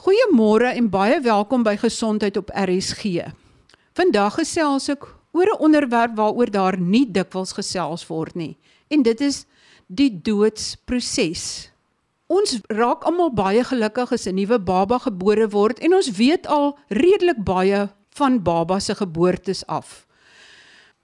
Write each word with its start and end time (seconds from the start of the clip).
Goeiemôre 0.00 0.70
en 0.72 0.86
baie 0.88 1.18
welkom 1.20 1.60
by 1.60 1.74
Gesondheid 1.76 2.38
op 2.40 2.48
RSG. 2.56 3.20
Vandag 3.98 4.38
gesels 4.38 4.86
ek 4.88 5.02
oor 5.36 5.50
'n 5.52 5.60
onderwerp 5.60 6.14
waaroor 6.16 6.50
daar 6.50 6.78
nie 6.80 7.04
dikwels 7.04 7.52
gesels 7.52 8.06
word 8.08 8.34
nie, 8.34 8.56
en 8.88 9.02
dit 9.02 9.20
is 9.20 9.44
die 9.88 10.08
doodsproses. 10.08 11.68
Ons 12.28 12.60
raak 12.72 13.04
almal 13.04 13.28
baie 13.28 13.60
gelukkig 13.64 14.12
as 14.12 14.26
'n 14.26 14.34
nuwe 14.34 14.58
baba 14.58 14.98
gebore 14.98 15.48
word 15.48 15.78
en 15.80 15.94
ons 15.94 16.10
weet 16.16 16.46
al 16.46 16.78
redelik 16.88 17.44
baie 17.44 17.90
van 18.16 18.42
baba 18.42 18.80
se 18.80 18.94
geboortes 18.94 19.66
af. 19.66 20.06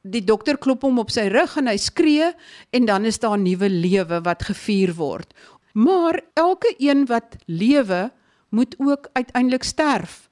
Die 0.03 0.25
dokter 0.25 0.57
klop 0.57 0.83
hom 0.83 0.99
op 0.99 1.11
sy 1.11 1.29
rug 1.29 1.57
en 1.57 1.67
hy 1.67 1.77
skree 1.77 2.33
en 2.71 2.87
dan 2.87 3.05
is 3.05 3.19
daar 3.19 3.37
'n 3.37 3.43
nuwe 3.43 3.69
lewe 3.69 4.21
wat 4.23 4.43
gevier 4.43 4.95
word. 4.95 5.35
Maar 5.75 6.23
elke 6.35 6.75
een 6.79 7.07
wat 7.07 7.37
lewe 7.47 8.11
moet 8.57 8.77
ook 8.81 9.11
uiteindelik 9.13 9.65
sterf. 9.65 10.27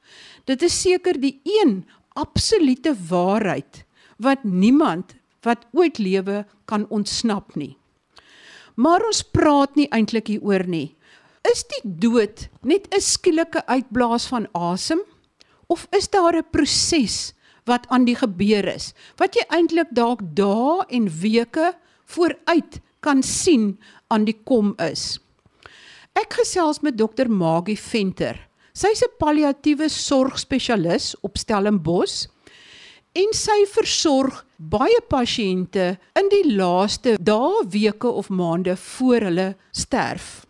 Dit 0.49 0.65
is 0.65 0.81
seker 0.81 1.21
die 1.21 1.41
een 1.45 1.85
absolute 2.17 2.95
waarheid 3.09 3.85
wat 4.17 4.45
niemand 4.45 5.17
wat 5.45 5.67
ooit 5.77 5.99
lewe 5.99 6.45
kan 6.65 6.87
ontsnap 6.89 7.55
nie. 7.61 7.75
Maar 8.81 9.05
ons 9.07 9.23
praat 9.23 9.77
nie 9.79 9.89
eintlik 9.93 10.33
hieroor 10.33 10.65
nie. 10.67 10.95
Is 11.45 11.65
die 11.69 11.83
dood 11.85 12.49
net 12.63 12.89
'n 12.89 13.01
skielike 13.01 13.67
uitblaas 13.67 14.27
van 14.33 14.49
asem 14.53 15.01
of 15.69 15.87
is 15.93 16.09
daar 16.09 16.37
'n 16.37 16.51
proses 16.51 17.35
wat 17.65 17.87
aan 17.89 18.05
die 18.05 18.17
gebeur 18.17 18.65
is 18.69 18.95
wat 19.17 19.35
jy 19.35 19.45
eintlik 19.49 19.91
dalk 19.93 20.21
dae 20.37 20.85
en 20.89 21.09
weke 21.09 21.73
vooruit 22.05 22.81
kan 23.01 23.23
sien 23.23 23.79
aan 24.09 24.25
die 24.25 24.39
kom 24.45 24.75
is? 24.79 25.24
Ek 26.15 26.37
gesels 26.39 26.79
met 26.79 26.95
dokter 26.95 27.27
Magie 27.27 27.75
Venter. 27.75 28.37
Sy's 28.71 29.03
'n 29.03 29.17
palliatiewe 29.19 29.89
sorgspesialis 29.91 31.17
op 31.27 31.37
Stellenbosch 31.37 32.29
en 33.13 33.33
sy 33.35 33.67
versorg 33.67 34.45
baie 34.57 35.01
pasiënte 35.11 35.99
in 36.15 36.29
die 36.31 36.55
laaste 36.55 37.17
dae, 37.19 37.67
weke 37.67 38.07
of 38.07 38.29
maande 38.31 38.77
voor 38.77 39.27
hulle 39.27 39.57
sterf. 39.73 40.47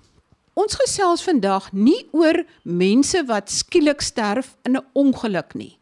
Ons 0.54 0.76
gesels 0.76 1.22
vandag 1.24 1.72
nie 1.72 2.08
oor 2.12 2.44
mense 2.64 3.24
wat 3.24 3.50
skielik 3.50 4.02
sterf 4.02 4.56
in 4.64 4.76
'n 4.76 4.84
ongeluk 4.92 5.54
nie. 5.54 5.78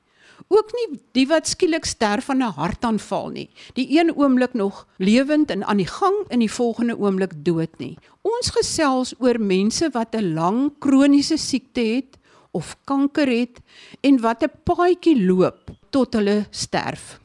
Ook 0.52 0.72
nie 0.76 0.98
die 1.16 1.24
wat 1.30 1.48
skielik 1.48 1.86
sterf 1.88 2.28
van 2.28 2.42
'n 2.44 2.52
hartaanval 2.56 3.28
nie. 3.28 3.48
Die 3.74 3.98
een 3.98 4.12
oomblik 4.16 4.52
nog 4.52 4.86
lewend 4.98 5.50
en 5.50 5.64
aan 5.64 5.76
die 5.76 5.86
gang 5.86 6.16
en 6.28 6.38
die 6.38 6.52
volgende 6.52 6.98
oomblik 6.98 7.32
dood 7.44 7.78
nie. 7.78 7.98
Ons 8.22 8.50
gesels 8.50 9.14
oor 9.18 9.40
mense 9.40 9.88
wat 9.92 10.14
'n 10.14 10.34
lang 10.34 10.72
kroniese 10.78 11.36
siekte 11.36 11.80
het 11.80 12.18
of 12.50 12.76
kanker 12.84 13.28
het 13.28 13.60
en 14.00 14.20
wat 14.20 14.42
'n 14.42 14.52
paadjie 14.64 15.24
loop 15.24 15.70
tot 15.90 16.14
hulle 16.14 16.46
sterf. 16.50 17.20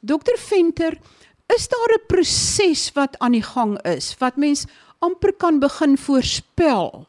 Dokter 0.00 0.38
Venter, 0.38 0.98
is 1.56 1.68
daar 1.68 1.92
'n 1.94 2.06
proses 2.06 2.92
wat 2.92 3.18
aan 3.18 3.32
die 3.32 3.42
gang 3.42 3.82
is 3.82 4.14
wat 4.18 4.36
mens 4.36 4.66
amper 4.98 5.32
kan 5.32 5.58
begin 5.58 5.98
voorspel 5.98 7.07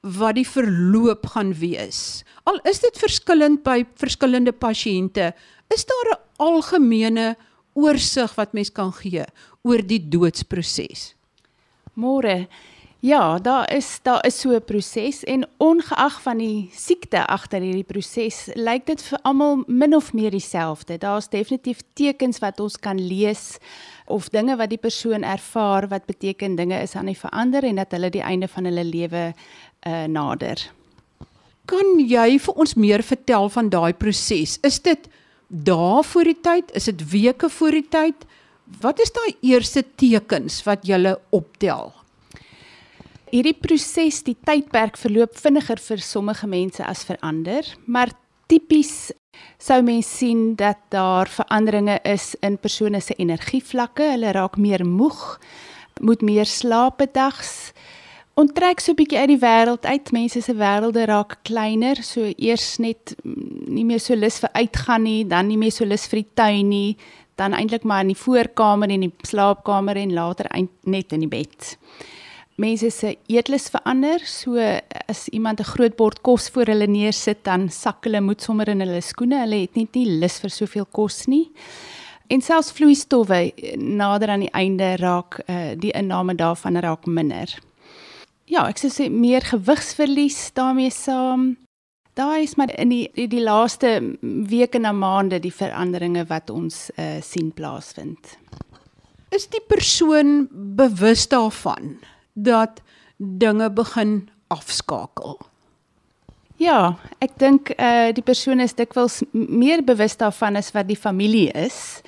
wat 0.00 0.34
die 0.34 0.46
verloop 0.46 1.26
gaan 1.34 1.52
wees? 1.58 2.24
Al 2.44 2.60
is 2.68 2.80
dit 2.80 2.98
verskillend 2.98 3.62
by 3.66 3.84
verskillende 3.98 4.52
pasiënte, 4.52 5.32
is 5.74 5.84
daar 5.84 6.08
'n 6.12 6.22
algemene 6.38 7.36
oorsig 7.74 8.34
wat 8.34 8.52
mens 8.52 8.70
kan 8.72 8.92
gee 8.92 9.24
oor 9.62 9.82
die 9.82 10.08
doodsproses? 10.08 11.14
Môre 11.94 12.48
Ja, 13.00 13.38
daar 13.38 13.74
is 13.74 14.00
daar 14.02 14.26
is 14.26 14.40
so 14.40 14.50
'n 14.50 14.64
proses 14.64 15.24
en 15.24 15.46
ongeag 15.56 16.22
van 16.22 16.38
die 16.38 16.70
siekte 16.72 17.26
agter 17.26 17.60
hierdie 17.60 17.84
proses, 17.84 18.50
lyk 18.54 18.86
dit 18.86 19.02
vir 19.02 19.18
almal 19.22 19.62
min 19.66 19.94
of 19.94 20.12
meer 20.12 20.30
dieselfde. 20.30 20.98
Daar's 20.98 21.28
definitief 21.28 21.78
tekens 21.92 22.38
wat 22.38 22.60
ons 22.60 22.76
kan 22.76 23.06
lees 23.06 23.58
of 24.06 24.28
dinge 24.28 24.56
wat 24.56 24.70
die 24.70 24.78
persoon 24.78 25.22
ervaar 25.22 25.88
wat 25.88 26.06
beteken 26.06 26.56
dinge 26.56 26.80
is 26.80 26.94
aan 26.94 27.06
die 27.06 27.18
verander 27.18 27.64
en 27.64 27.76
dat 27.76 27.90
hulle 27.90 28.10
die 28.10 28.22
einde 28.22 28.48
van 28.48 28.64
hulle 28.64 28.84
lewe 28.84 29.34
uh, 29.86 30.06
nader. 30.10 30.62
Kan 31.68 31.98
jy 32.00 32.38
vir 32.40 32.54
ons 32.56 32.74
meer 32.80 33.04
vertel 33.04 33.50
van 33.52 33.68
daai 33.68 33.92
proses? 33.92 34.56
Is 34.64 34.80
dit 34.80 35.08
dae 35.48 36.02
voor 36.04 36.24
die 36.24 36.40
tyd? 36.40 36.72
Is 36.76 36.88
dit 36.88 37.04
weke 37.12 37.50
voor 37.52 37.76
die 37.76 37.86
tyd? 37.88 38.26
Wat 38.80 39.00
is 39.00 39.12
daai 39.12 39.36
eerste 39.40 39.84
tekens 39.96 40.62
wat 40.66 40.84
jy 40.88 41.14
optel? 41.32 41.92
Hierdie 43.28 43.56
proses, 43.56 44.22
die 44.24 44.36
tydperk 44.48 44.96
verloop 44.96 45.36
vinniger 45.36 45.80
vir 45.84 46.00
sommige 46.00 46.48
mense 46.48 46.84
as 46.84 47.04
vir 47.04 47.18
ander, 47.20 47.66
maar 47.84 48.14
tipies 48.48 49.10
sou 49.60 49.82
mens 49.84 50.08
sien 50.08 50.54
dat 50.56 50.80
daar 50.92 51.28
veranderinge 51.28 51.98
is 52.08 52.32
in 52.40 52.56
persone 52.56 53.00
se 53.04 53.16
energievlakke. 53.20 54.14
Hulle 54.14 54.32
raak 54.32 54.56
meer 54.56 54.84
moeg, 54.86 55.36
moet 56.00 56.24
meer 56.24 56.48
slaap 56.48 57.02
bedags, 57.02 57.72
onttrek 58.38 58.80
so 58.80 58.92
'n 58.92 58.98
bietjie 59.00 59.18
uit 59.18 59.32
die 59.34 59.42
wêreld 59.42 59.84
uit. 59.84 60.12
Mense 60.12 60.40
se 60.40 60.54
wêrelde 60.54 61.04
raak 61.06 61.38
kleiner, 61.42 62.02
so 62.02 62.32
eers 62.36 62.78
net 62.78 63.14
nie 63.24 63.84
meer 63.84 64.00
so 64.00 64.14
lus 64.14 64.38
vir 64.38 64.50
uitgaan 64.52 65.02
nie, 65.02 65.24
dan 65.26 65.48
nie 65.48 65.58
meer 65.58 65.72
so 65.72 65.84
lus 65.84 66.06
vir 66.06 66.22
die 66.22 66.30
tuin 66.34 66.68
nie, 66.68 66.96
dan 67.36 67.52
eintlik 67.52 67.84
maar 67.84 68.00
in 68.00 68.14
die 68.14 68.22
voorkamer 68.22 68.90
en 68.90 69.00
die 69.00 69.12
slaapkamer 69.22 69.96
en 69.96 70.14
later 70.14 70.46
net 70.84 71.12
in 71.12 71.20
die 71.20 71.28
bed 71.28 71.78
mense 72.58 72.90
se 72.90 73.14
eetlus 73.30 73.68
verander. 73.70 74.20
So 74.26 74.58
as 75.08 75.28
iemand 75.28 75.60
'n 75.60 75.64
groot 75.64 75.96
bord 75.96 76.20
kos 76.22 76.48
voor 76.48 76.66
hulle 76.66 76.86
neersit, 76.86 77.44
dan 77.44 77.70
sak 77.70 78.04
hulle 78.04 78.20
moed 78.20 78.42
sommer 78.42 78.68
in 78.68 78.80
hulle 78.80 79.00
skoene. 79.00 79.40
Hulle 79.40 79.60
het 79.60 79.76
net 79.76 79.94
nie 79.94 80.06
lus 80.20 80.40
vir 80.40 80.50
soveel 80.50 80.86
kos 80.90 81.26
nie. 81.26 81.50
En 82.28 82.40
selfs 82.40 82.72
vloeistowwe 82.72 83.52
nader 83.76 84.28
aan 84.28 84.40
die 84.40 84.52
einde 84.52 84.96
raak 84.96 85.40
uh, 85.48 85.74
die 85.76 85.92
inname 85.92 86.34
daarvan 86.34 86.76
raak 86.76 87.06
minder. 87.06 87.67
Ja, 88.48 88.66
ek 88.68 88.80
sê 88.80 89.08
meer 89.12 89.44
gewigsverlies 89.44 90.50
daarmee 90.56 90.90
saam. 90.90 91.56
Daar 92.18 92.40
is 92.42 92.56
maar 92.56 92.72
in 92.74 92.90
die 92.90 93.04
die, 93.14 93.28
die 93.30 93.42
laaste 93.44 94.16
weke 94.22 94.80
na 94.80 94.92
maande 94.92 95.38
die 95.38 95.54
veranderinge 95.54 96.24
wat 96.26 96.50
ons 96.50 96.88
uh, 96.96 97.20
sien 97.22 97.52
plaasvind. 97.54 98.38
Is 99.30 99.46
die 99.52 99.62
persoon 99.68 100.48
bewus 100.50 101.28
daarvan? 101.28 101.98
dat 102.42 102.82
dinge 103.16 103.70
begin 103.70 104.28
afskakel. 104.46 105.38
Ja, 106.56 106.98
ek 107.22 107.38
dink 107.38 107.70
eh 107.70 108.08
uh, 108.08 108.14
die 108.14 108.22
persoon 108.22 108.60
is 108.60 108.74
dikwels 108.74 109.22
meer 109.32 109.84
bewus 109.84 110.16
daarvan 110.16 110.56
as 110.56 110.72
wat 110.74 110.88
die 110.88 110.98
familie 110.98 111.50
is 111.54 112.02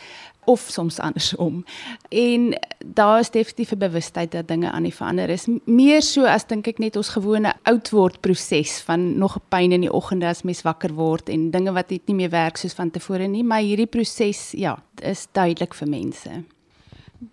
of 0.45 0.67
soms 0.69 0.99
andersom. 0.99 1.65
En 2.09 2.59
daar 2.85 3.19
is 3.19 3.31
definitief 3.31 3.73
'n 3.73 3.79
bewustheid 3.79 4.33
dat 4.33 4.49
dinge 4.49 4.71
aan 4.71 4.83
die 4.83 4.95
verander 4.95 5.29
is. 5.29 5.47
Meer 5.65 6.03
so 6.03 6.25
as 6.25 6.47
dink 6.47 6.67
ek 6.67 6.79
net 6.79 6.97
ons 6.97 7.09
gewone 7.09 7.55
oud 7.63 7.91
word 7.91 8.21
proses 8.21 8.81
van 8.81 9.19
nog 9.19 9.37
'n 9.37 9.43
pyn 9.49 9.73
in 9.73 9.81
die 9.81 9.93
oggende 9.93 10.27
as 10.27 10.43
mens 10.43 10.63
wakker 10.63 10.95
word 10.95 11.29
en 11.29 11.51
dinge 11.51 11.73
wat 11.73 11.91
net 11.91 12.07
nie 12.07 12.15
meer 12.15 12.31
werk 12.31 12.57
soos 12.57 12.73
van 12.73 12.91
tevore 12.91 13.27
nie, 13.27 13.45
maar 13.45 13.61
hierdie 13.61 13.87
proses 13.87 14.53
ja, 14.53 14.83
is 15.03 15.29
duidelik 15.33 15.75
vir 15.75 15.89
mense. 15.89 16.45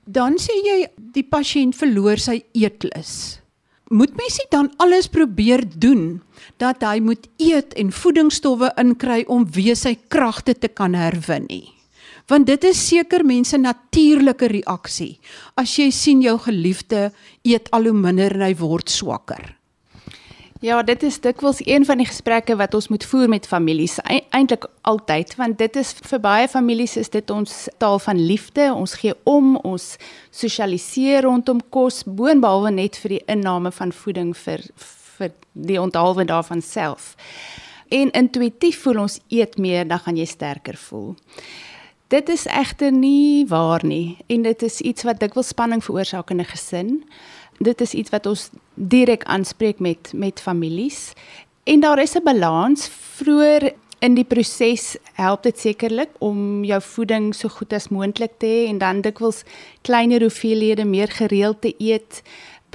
Dan 0.05 0.33
sê 0.37 0.53
jy 0.65 0.87
die 0.97 1.23
pasiënt 1.23 1.75
verloor 1.75 2.17
sy 2.17 2.43
eetlus. 2.53 3.39
Moet 3.87 4.17
mens 4.17 4.37
nie 4.37 4.47
dan 4.49 4.73
alles 4.77 5.07
probeer 5.07 5.63
doen 5.79 6.21
dat 6.57 6.81
hy 6.83 6.99
moet 6.99 7.27
eet 7.37 7.73
en 7.73 7.91
voedingsstowwe 7.91 8.73
inkry 8.75 9.23
om 9.27 9.51
weer 9.51 9.75
sy 9.75 9.95
kragte 10.07 10.59
te 10.59 10.67
kan 10.67 10.93
herwin 10.93 11.45
nie. 11.47 11.76
Want 12.27 12.47
dit 12.47 12.63
is 12.67 12.79
seker 12.89 13.23
mense 13.25 13.57
natuurlike 13.57 14.49
reaksie 14.51 15.13
as 15.55 15.77
jy 15.79 15.87
sien 15.95 16.21
jou 16.21 16.35
geliefde 16.43 17.11
eet 17.47 17.71
al 17.71 17.87
hoe 17.87 17.95
minder 17.95 18.35
en 18.35 18.43
hy 18.49 18.55
word 18.59 18.91
swakker. 18.91 19.53
Ja, 20.59 20.81
dit 20.81 21.03
is 21.03 21.19
dikwels 21.21 21.59
een 21.61 21.85
van 21.85 22.01
die 22.01 22.07
gesprekke 22.07 22.55
wat 22.57 22.73
ons 22.73 22.87
moet 22.89 23.05
voer 23.05 23.29
met 23.29 23.45
families. 23.47 23.99
Eintlik 24.33 24.65
altyd, 24.89 25.35
want 25.37 25.59
dit 25.61 25.75
is 25.77 25.93
vir 26.09 26.19
baie 26.19 26.47
families 26.49 26.97
is 26.97 27.13
dit 27.13 27.29
ons 27.29 27.53
taal 27.77 27.99
van 28.01 28.17
liefde. 28.17 28.71
Ons 28.73 28.97
gee 28.97 29.13
om, 29.29 29.53
ons 29.61 29.85
sosialiseer 30.33 31.27
rondom 31.29 31.61
kos, 31.69 32.01
boonbehalwe 32.09 32.73
net 32.73 32.97
vir 33.03 33.17
die 33.17 33.21
inname 33.29 33.71
van 33.71 33.93
voeding 33.93 34.33
vir 34.37 34.65
vir 35.17 35.31
die 35.53 35.79
onthaalwe 35.81 36.25
daarvan 36.29 36.61
self. 36.61 37.13
En 37.93 38.11
intuïtief 38.17 38.81
voel 38.83 39.05
ons 39.05 39.21
eet 39.33 39.57
meer, 39.57 39.85
dan 39.87 40.01
gaan 40.03 40.17
jy 40.17 40.25
sterker 40.29 40.77
voel. 40.77 41.15
Dit 42.07 42.29
is 42.29 42.45
egter 42.45 42.91
nie 42.91 43.45
waar 43.47 43.83
nie 43.85 44.17
en 44.27 44.41
dit 44.41 44.61
is 44.63 44.79
iets 44.81 45.03
wat 45.03 45.19
dikwels 45.19 45.51
spanning 45.51 45.83
veroorsaak 45.83 46.29
in 46.31 46.39
'n 46.39 46.45
gesin. 46.45 47.03
Dit 47.59 47.81
is 47.81 47.93
iets 47.93 48.09
wat 48.09 48.25
ons 48.25 48.49
direk 48.73 49.23
aanspreek 49.23 49.79
met 49.79 50.11
met 50.13 50.39
families. 50.41 51.13
En 51.63 51.79
daar 51.79 51.99
is 51.99 52.15
'n 52.15 52.23
balans. 52.23 52.87
Vroeër 52.87 53.73
in 53.99 54.13
die 54.13 54.23
proses 54.23 54.97
help 55.13 55.43
dit 55.43 55.59
sekerlik 55.59 56.09
om 56.19 56.63
jou 56.63 56.81
voeding 56.81 57.35
so 57.35 57.49
goed 57.49 57.73
as 57.73 57.89
moontlik 57.89 58.31
te 58.37 58.45
hê 58.45 58.69
en 58.69 58.77
dan 58.77 59.01
dikwels 59.01 59.43
kleiner 59.81 60.21
hoeveelhede 60.21 60.85
meer 60.85 61.07
gereeld 61.07 61.61
te 61.61 61.73
eet. 61.77 62.21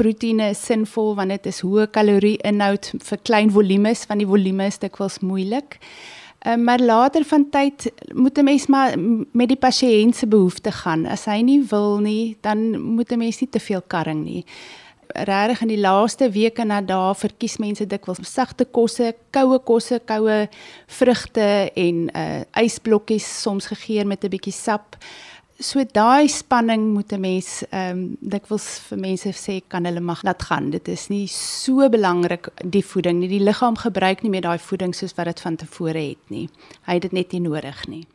Kalfproteïene 0.03 0.49
is 0.51 0.61
sinvol 0.67 1.13
want 1.15 1.31
dit 1.31 1.45
is 1.47 1.61
hoë 1.63 1.85
kalorie-inhoud. 1.95 2.89
Vir 3.07 3.19
klein 3.23 3.51
volumes, 3.55 4.07
want 4.09 4.19
die 4.19 4.27
volume 4.27 4.67
is 4.67 4.81
dikwels 4.83 5.21
moeilik. 5.23 5.77
Uh, 6.47 6.57
maar 6.57 6.79
later 6.79 7.25
van 7.25 7.51
tyd 7.51 7.93
moet 8.15 8.39
'n 8.39 8.45
mens 8.45 8.67
maar 8.67 8.99
met 9.33 9.49
die 9.49 9.57
pasiënt 9.57 10.17
se 10.17 10.27
behoeftes 10.27 10.75
gaan. 10.75 11.07
As 11.07 11.25
hy 11.25 11.41
nie 11.41 11.63
wil 11.69 11.99
nie, 11.99 12.37
dan 12.41 12.81
moet 12.81 13.13
'n 13.13 13.19
mens 13.19 13.41
nie 13.41 13.49
te 13.51 13.61
veel 13.61 13.83
karring 13.87 14.25
nie. 14.25 14.45
Regtig 15.07 15.61
in 15.61 15.69
die 15.69 15.81
laaste 15.81 16.31
weke 16.31 16.65
na 16.65 16.81
dae 16.81 17.15
verkies 17.15 17.57
mense 17.57 17.87
dikwels 17.87 18.19
sagte 18.23 18.65
kosse, 18.65 19.15
koue 19.31 19.59
kosse, 19.59 20.01
koue 20.05 20.49
vrugte 20.87 21.71
en 21.75 22.11
uh 22.17 22.63
ysblokkies 22.63 23.43
soms 23.43 23.67
gegeur 23.67 24.07
met 24.07 24.25
'n 24.25 24.29
bietjie 24.29 24.53
sap 24.53 24.97
so 25.63 25.83
daai 25.95 26.29
spanning 26.29 26.93
moet 26.95 27.13
'n 27.13 27.21
mens 27.21 27.63
ehm 27.71 27.91
um, 27.91 28.17
dikwels 28.21 28.67
vir 28.89 28.99
mense 28.99 29.31
sê 29.33 29.63
kan 29.69 29.85
hulle 29.85 30.01
mag 30.01 30.23
laat 30.23 30.43
gaan. 30.43 30.71
Dit 30.71 30.89
is 30.89 31.09
nie 31.09 31.27
so 31.29 31.89
belangrik 31.89 32.49
die 32.65 32.85
voeding 32.85 33.19
nie. 33.19 33.29
Die 33.29 33.45
liggaam 33.45 33.77
gebruik 33.77 34.23
nie 34.23 34.31
meer 34.31 34.43
daai 34.43 34.59
voeding 34.59 34.95
soos 34.95 35.15
wat 35.17 35.27
dit 35.27 35.41
van 35.41 35.57
tevore 35.57 36.09
het 36.09 36.31
nie. 36.31 36.49
Hy 36.87 36.95
het 36.95 37.03
dit 37.03 37.13
net 37.13 37.33
nie 37.33 37.41
nodig 37.41 37.87
nie. 37.89 38.07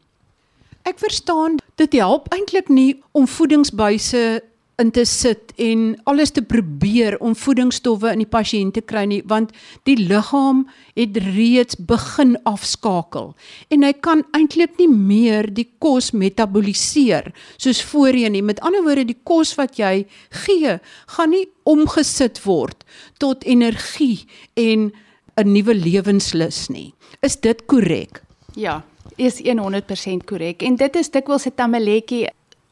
Ek 0.83 0.99
verstaan 0.99 1.57
dit 1.75 1.93
help 1.93 2.27
eintlik 2.33 2.69
nie 2.69 3.01
om 3.11 3.27
voedingsbuise 3.27 4.41
in 4.77 4.91
te 4.93 5.05
sit 5.09 5.53
en 5.57 5.95
alles 6.05 6.31
te 6.35 6.43
probeer 6.45 7.15
om 7.23 7.33
voedingsstowwe 7.35 8.11
in 8.13 8.21
die 8.21 8.29
pasiënt 8.29 8.75
te 8.77 8.83
kry 8.85 9.07
nie 9.09 9.23
want 9.29 9.53
die 9.89 9.95
liggaam 9.97 10.65
het 10.97 11.17
reeds 11.25 11.79
begin 11.89 12.35
afskakel 12.49 13.31
en 13.73 13.85
hy 13.87 13.93
kan 14.05 14.21
eintlik 14.37 14.77
nie 14.77 14.89
meer 14.91 15.49
die 15.49 15.65
kos 15.81 16.11
metaboliseer 16.13 17.31
soos 17.57 17.81
voorheen 17.89 18.35
nie. 18.37 18.43
Met 18.45 18.61
ander 18.61 18.85
woorde 18.85 19.07
die 19.09 19.17
kos 19.25 19.55
wat 19.57 19.79
jy 19.81 20.05
gee 20.43 20.77
gaan 21.15 21.33
nie 21.33 21.47
omgesit 21.65 22.43
word 22.45 22.85
tot 23.17 23.47
energie 23.49 24.27
en 24.53 24.91
'n 25.37 25.53
nuwe 25.53 25.73
lewenslus 25.73 26.69
nie. 26.69 26.93
Is 27.21 27.35
dit 27.35 27.65
korrek 27.65 28.21
ja 28.53 28.83
is 29.17 29.41
100% 29.41 30.25
korrek 30.25 30.61
en 30.61 30.75
dit 30.75 30.95
is 30.95 31.09
dikwels 31.09 31.47
'n 31.47 31.55
tamaletjie 31.55 32.27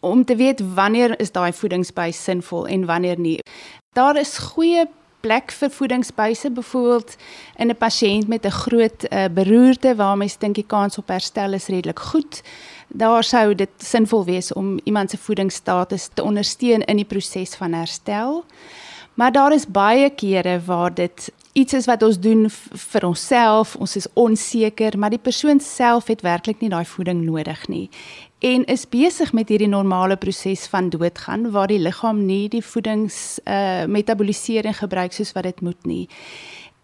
om 0.06 0.26
te 0.26 0.36
weet 0.36 0.62
wanneer 0.76 1.20
is 1.20 1.32
daai 1.32 1.54
voedingsbuis 1.54 2.24
sinvol 2.24 2.68
en 2.68 2.86
wanneer 2.86 3.20
nie. 3.20 3.40
Daar 3.98 4.18
is 4.20 4.38
goeie 4.38 4.86
plek 5.26 5.52
vir 5.52 5.72
voedingsbuise 5.74 6.52
byvoorbeeld 6.54 7.16
in 7.58 7.70
'n 7.70 7.78
pasiënt 7.78 8.28
met 8.28 8.46
'n 8.46 8.60
groot 8.64 9.00
uh, 9.10 9.26
beroerte 9.34 9.96
waar 9.96 10.18
mens 10.18 10.38
dink 10.38 10.56
die 10.56 10.68
kans 10.68 10.98
op 10.98 11.08
herstel 11.08 11.54
is 11.54 11.68
redelik 11.68 12.00
goed. 12.00 12.42
Daar 12.88 13.24
sou 13.24 13.56
dit 13.56 13.70
sinvol 13.78 14.26
wees 14.26 14.54
om 14.54 14.80
iemand 14.84 15.10
se 15.10 15.18
voedingsstatus 15.18 16.10
te 16.14 16.24
ondersteun 16.24 16.82
in 16.82 16.96
die 16.96 17.06
proses 17.06 17.56
van 17.56 17.74
herstel. 17.74 18.46
Maar 19.14 19.32
daar 19.32 19.54
is 19.54 19.68
baie 19.68 20.10
kere 20.10 20.62
waar 20.66 20.94
dit 20.94 21.32
iets 21.56 21.74
is 21.74 21.88
wat 21.88 22.04
ons 22.04 22.20
doen 22.20 22.50
vir 22.92 23.06
onsself, 23.08 23.76
ons 23.80 23.96
is 23.96 24.08
onseker, 24.14 24.98
maar 25.00 25.14
die 25.16 25.22
persoon 25.22 25.60
self 25.64 26.12
het 26.12 26.22
werklik 26.22 26.60
nie 26.62 26.70
daai 26.70 26.86
voeding 26.86 27.24
nodig 27.24 27.68
nie 27.72 27.90
en 28.46 28.66
is 28.70 28.84
besig 28.90 29.32
met 29.34 29.50
hierdie 29.50 29.70
normale 29.72 30.18
proses 30.22 30.68
van 30.70 30.90
doodgaan 30.94 31.50
waar 31.52 31.72
die 31.72 31.80
liggaam 31.80 32.26
nie 32.28 32.50
die 32.52 32.64
voedings 32.64 33.40
uh 33.46 33.86
metabolisering 33.90 34.76
gebruik 34.78 35.16
soos 35.16 35.34
wat 35.34 35.48
dit 35.50 35.62
moet 35.62 35.86
nie. 35.86 36.06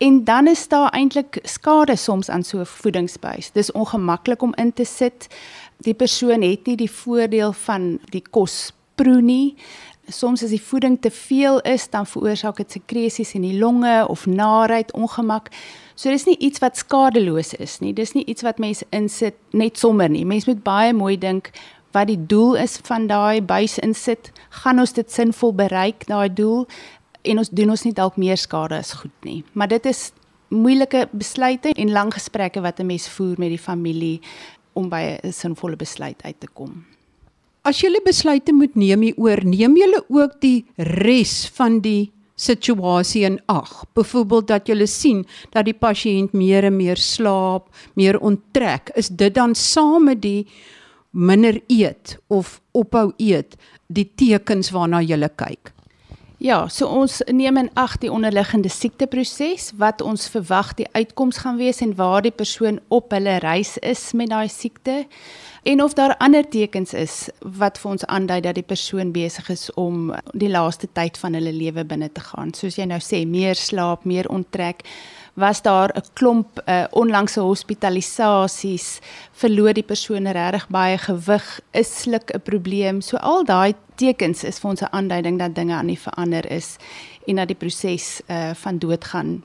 En 0.02 0.24
dan 0.26 0.48
is 0.48 0.68
daar 0.68 0.90
eintlik 0.98 1.38
skade 1.44 1.96
soms 1.96 2.30
aan 2.30 2.44
so 2.44 2.60
'n 2.60 2.66
voedingsbuis. 2.66 3.52
Dis 3.52 3.72
ongemaklik 3.72 4.42
om 4.42 4.54
in 4.56 4.74
te 4.74 4.86
sit. 4.86 5.28
Die 5.78 5.94
persoon 5.94 6.42
het 6.42 6.66
nie 6.66 6.76
die 6.76 6.92
voordeel 6.92 7.54
van 7.54 8.00
die 8.10 8.24
kos 8.30 8.74
proe 8.96 9.22
nie. 9.22 9.56
Soms 10.08 10.44
as 10.44 10.50
die 10.50 10.62
voeding 10.62 10.98
te 11.02 11.12
veel 11.12 11.60
is, 11.60 11.90
dan 11.90 12.06
veroorsaak 12.06 12.58
dit 12.58 12.72
sekresies 12.72 13.34
in 13.34 13.42
die 13.42 13.58
longe 13.60 14.08
of 14.08 14.26
naarheid, 14.26 14.92
ongemak. 14.94 15.52
So 15.96 16.10
dis 16.10 16.26
nie 16.26 16.38
iets 16.38 16.60
wat 16.60 16.78
skadeloos 16.78 17.54
is 17.54 17.80
nie. 17.80 17.94
Dis 17.94 18.14
nie 18.14 18.26
iets 18.26 18.42
wat 18.42 18.60
mense 18.60 18.86
insit 18.90 19.38
net 19.52 19.78
sommer 19.78 20.10
nie. 20.10 20.26
Mense 20.26 20.50
moet 20.50 20.64
baie 20.64 20.94
mooi 20.94 21.18
dink 21.18 21.52
wat 21.92 22.08
die 22.08 22.20
doel 22.28 22.56
is 22.56 22.80
van 22.88 23.08
daai 23.08 23.42
buis 23.42 23.78
insit. 23.80 24.32
Gaan 24.64 24.80
ons 24.80 24.94
dit 24.94 25.12
sinvol 25.12 25.54
bereik 25.54 26.08
daai 26.08 26.34
doel 26.34 26.66
en 27.22 27.38
ons 27.44 27.50
doen 27.50 27.70
ons 27.70 27.86
nie 27.86 27.94
dalk 27.94 28.18
meer 28.18 28.40
skade 28.40 28.80
as 28.80 28.96
goed 28.98 29.28
nie. 29.28 29.44
Maar 29.54 29.70
dit 29.76 29.86
is 29.86 30.10
moeilike 30.52 31.06
besluite 31.12 31.76
en 31.76 31.92
lang 31.92 32.14
gesprekke 32.14 32.62
wat 32.62 32.80
'n 32.80 32.86
mens 32.86 33.10
voer 33.10 33.36
met 33.38 33.50
die 33.50 33.62
familie 33.62 34.22
om 34.74 34.90
by 34.90 35.20
'n 35.24 35.32
sinvolle 35.32 35.76
besluit 35.76 36.22
uit 36.24 36.40
te 36.40 36.48
kom. 36.54 36.86
As 37.62 37.78
jy 37.84 37.94
besluite 38.02 38.54
moet 38.58 38.74
neem 38.74 39.04
hieroor, 39.06 39.44
neem 39.46 39.76
jy 39.78 40.00
ook 40.10 40.40
die 40.42 40.64
res 40.98 41.46
van 41.54 41.78
die 41.84 42.10
situasie 42.42 43.22
in 43.28 43.38
ag. 43.54 43.84
Byvoorbeeld 43.94 44.48
dat 44.50 44.70
jy 44.70 44.88
sien 44.90 45.20
dat 45.54 45.68
die 45.70 45.78
pasiënt 45.78 46.34
meer 46.34 46.66
en 46.66 46.80
meer 46.80 46.98
slaap, 46.98 47.70
meer 47.94 48.18
onttrek, 48.18 48.90
is 48.98 49.12
dit 49.14 49.34
dan 49.38 49.54
saam 49.54 50.10
met 50.10 50.24
die 50.24 50.48
minder 51.14 51.60
eet 51.70 52.18
of 52.34 52.58
ophou 52.74 53.12
eet 53.20 53.54
die 53.94 54.10
tekens 54.16 54.72
waarna 54.74 55.04
jy 55.06 55.22
kyk. 55.30 55.70
Ja, 56.42 56.64
so 56.74 56.88
ons 56.90 57.20
neem 57.30 57.60
in 57.62 57.68
ag 57.78 58.00
die 58.02 58.10
onderliggende 58.10 58.70
siekteproses 58.74 59.68
wat 59.78 60.00
ons 60.02 60.24
verwag 60.34 60.72
die 60.80 60.88
uitkoms 60.98 61.44
gaan 61.44 61.60
wees 61.62 61.84
en 61.86 61.94
waar 62.00 62.26
die 62.26 62.34
persoon 62.34 62.80
op 62.90 63.14
hulle 63.14 63.36
reis 63.44 63.76
is 63.86 64.08
met 64.18 64.32
daai 64.32 64.50
siekte 64.50 65.04
en 65.70 65.84
of 65.86 65.94
daar 65.94 66.16
ander 66.18 66.48
tekens 66.50 66.96
is 66.98 67.30
wat 67.60 67.78
vir 67.78 67.92
ons 67.92 68.08
aandui 68.10 68.40
dat 68.42 68.58
die 68.58 68.66
persoon 68.66 69.14
besig 69.14 69.54
is 69.54 69.68
om 69.78 70.10
die 70.34 70.50
laaste 70.50 70.90
tyd 70.98 71.22
van 71.22 71.38
hulle 71.38 71.54
lewe 71.54 71.86
binne 71.86 72.10
te 72.10 72.26
gaan. 72.32 72.56
Soos 72.58 72.80
jy 72.82 72.90
nou 72.90 72.98
sê, 73.06 73.22
meer 73.30 73.54
slaap, 73.54 74.10
meer 74.10 74.26
onttrek, 74.34 74.82
was 75.34 75.62
daar 75.62 75.90
'n 75.96 76.04
klomp 76.14 76.62
uh, 76.66 76.84
onlangse 76.92 77.40
hospitalisasies, 77.40 79.00
verloor 79.32 79.74
die 79.74 79.84
persoon 79.84 80.28
regtig 80.28 80.68
baie 80.68 80.98
gewig, 80.98 81.60
is 81.72 82.02
sluk 82.02 82.32
'n 82.34 82.42
probleem. 82.42 83.02
So 83.02 83.18
al 83.18 83.44
daai 83.44 83.74
tekens 83.96 84.44
is 84.44 84.60
vir 84.60 84.70
ons 84.70 84.82
'n 84.82 84.92
aanduiding 84.92 85.40
dat 85.40 85.56
dinge 85.56 85.74
aan 85.74 85.88
die 85.88 86.00
verander 86.00 86.52
is 86.52 86.78
en 87.28 87.36
dat 87.36 87.48
die 87.48 87.58
proses 87.58 88.22
uh, 88.28 88.54
van 88.54 88.78
doodgaan 88.78 89.44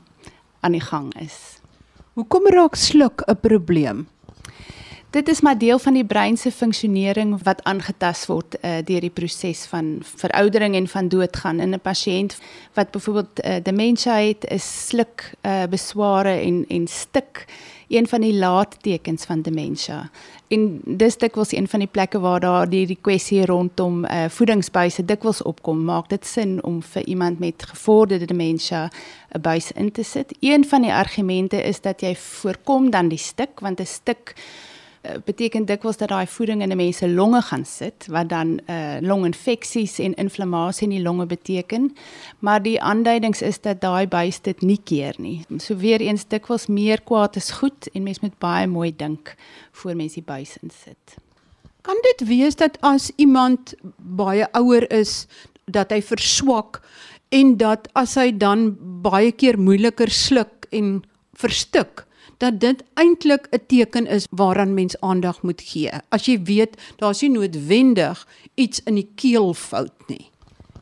aan 0.60 0.72
die 0.72 0.80
gang 0.80 1.14
is. 1.20 1.60
Hoekom 2.14 2.46
raak 2.46 2.74
sluk 2.74 3.22
'n 3.26 3.40
probleem? 3.40 4.06
Dit 5.16 5.28
is 5.28 5.40
maar 5.40 5.58
deel 5.58 5.78
van 5.78 5.94
die 5.96 6.04
brein 6.04 6.36
se 6.36 6.50
funksionering 6.52 7.38
wat 7.42 7.62
aangetast 7.64 8.26
word 8.28 8.56
uh, 8.60 8.82
deur 8.84 9.00
die 9.00 9.10
proses 9.10 9.62
van 9.70 9.86
veroudering 10.04 10.74
en 10.76 10.88
van 10.92 11.08
doodgaan 11.08 11.60
in 11.60 11.72
'n 11.72 11.80
pasiënt 11.80 12.36
wat 12.74 12.90
byvoorbeeld 12.90 13.44
uh, 13.44 13.54
demensie 13.62 14.12
het, 14.12 14.44
is 14.44 14.86
sluk 14.88 15.32
uh, 15.42 15.64
besware 15.70 16.28
en 16.28 16.64
en 16.68 16.86
stik 16.86 17.46
een 17.88 18.08
van 18.08 18.20
die 18.20 18.34
laattekens 18.34 19.24
van 19.24 19.42
demensie. 19.42 19.94
En 20.48 20.80
dis 20.84 21.16
dikwels 21.16 21.52
een 21.52 21.68
van 21.68 21.78
die 21.78 21.88
plekke 21.88 22.18
waar 22.18 22.40
daar 22.40 22.68
die, 22.68 22.98
kwessie 23.00 23.46
rondom 23.46 24.04
uh, 24.04 24.24
voedingsbuise 24.28 25.04
dikwels 25.04 25.42
opkom. 25.42 25.84
Maak 25.84 26.08
dit 26.08 26.26
sin 26.26 26.62
om 26.64 26.82
vir 26.82 27.04
iemand 27.04 27.38
met 27.38 27.62
gevorderde 27.62 28.24
demensie 28.26 28.76
'n 28.76 29.40
buis 29.40 29.72
in 29.72 29.92
te 29.92 30.02
sit? 30.02 30.36
Een 30.40 30.64
van 30.64 30.82
die 30.82 30.92
argumente 30.92 31.62
is 31.62 31.80
dat 31.80 32.00
jy 32.00 32.16
voorkom 32.16 32.90
dan 32.90 33.08
die 33.08 33.18
stik 33.18 33.60
want 33.60 33.80
'n 33.80 33.86
stik 33.86 34.34
Eh, 34.36 34.75
beteken 35.24 35.64
dikwels 35.66 35.96
dat 35.96 36.08
daai 36.08 36.26
voeding 36.26 36.62
in 36.62 36.70
'n 36.70 36.76
mens 36.76 36.96
se 36.96 37.08
longe 37.08 37.42
gaan 37.42 37.64
sit 37.64 38.06
wat 38.06 38.28
dan 38.28 38.60
uh 38.66 38.96
longinfeksies 39.00 39.98
en 39.98 40.14
inflammasie 40.14 40.88
in 40.88 40.94
die 40.94 41.02
longe 41.02 41.26
beteken. 41.26 41.96
Maar 42.38 42.62
die 42.62 42.82
aanduidings 42.82 43.42
is 43.42 43.60
dat 43.60 43.80
daai 43.80 44.06
buis 44.06 44.40
dit 44.40 44.60
nie 44.60 44.80
keer 44.84 45.14
nie. 45.18 45.44
So 45.58 45.76
weer 45.76 46.00
eens 46.00 46.24
dikwels 46.28 46.66
meer 46.66 47.02
kwaad 47.02 47.36
is 47.36 47.50
goed 47.50 47.88
en 47.92 48.02
mens 48.02 48.20
moet 48.20 48.38
baie 48.38 48.66
mooi 48.66 48.96
dink 48.96 49.34
voor 49.72 49.96
mens 49.96 50.14
die 50.14 50.22
buis 50.22 50.56
insit. 50.62 51.16
Kan 51.82 51.96
dit 52.02 52.28
wees 52.28 52.56
dat 52.56 52.78
as 52.80 53.10
iemand 53.16 53.74
baie 53.96 54.52
ouer 54.52 54.90
is 54.90 55.26
dat 55.64 55.90
hy 55.90 56.02
verswak 56.02 56.80
en 57.28 57.56
dat 57.56 57.88
as 57.92 58.14
hy 58.14 58.30
dan 58.36 58.76
baie 59.02 59.32
keer 59.32 59.58
moeiliker 59.58 60.10
sluk 60.10 60.66
en 60.70 61.02
verstik 61.34 62.05
dat 62.38 62.60
dit 62.60 62.84
eintlik 62.94 63.48
'n 63.50 63.60
teken 63.66 64.06
is 64.06 64.26
waaraan 64.30 64.74
mens 64.74 65.00
aandag 65.00 65.42
moet 65.42 65.60
gee. 65.60 65.90
As 66.08 66.26
jy 66.26 66.42
weet 66.42 66.76
daar's 66.96 67.20
nie 67.20 67.30
noodwendig 67.30 68.26
iets 68.54 68.80
in 68.84 68.94
die 68.94 69.10
keel 69.14 69.54
fout 69.54 70.08
nie. 70.08 70.30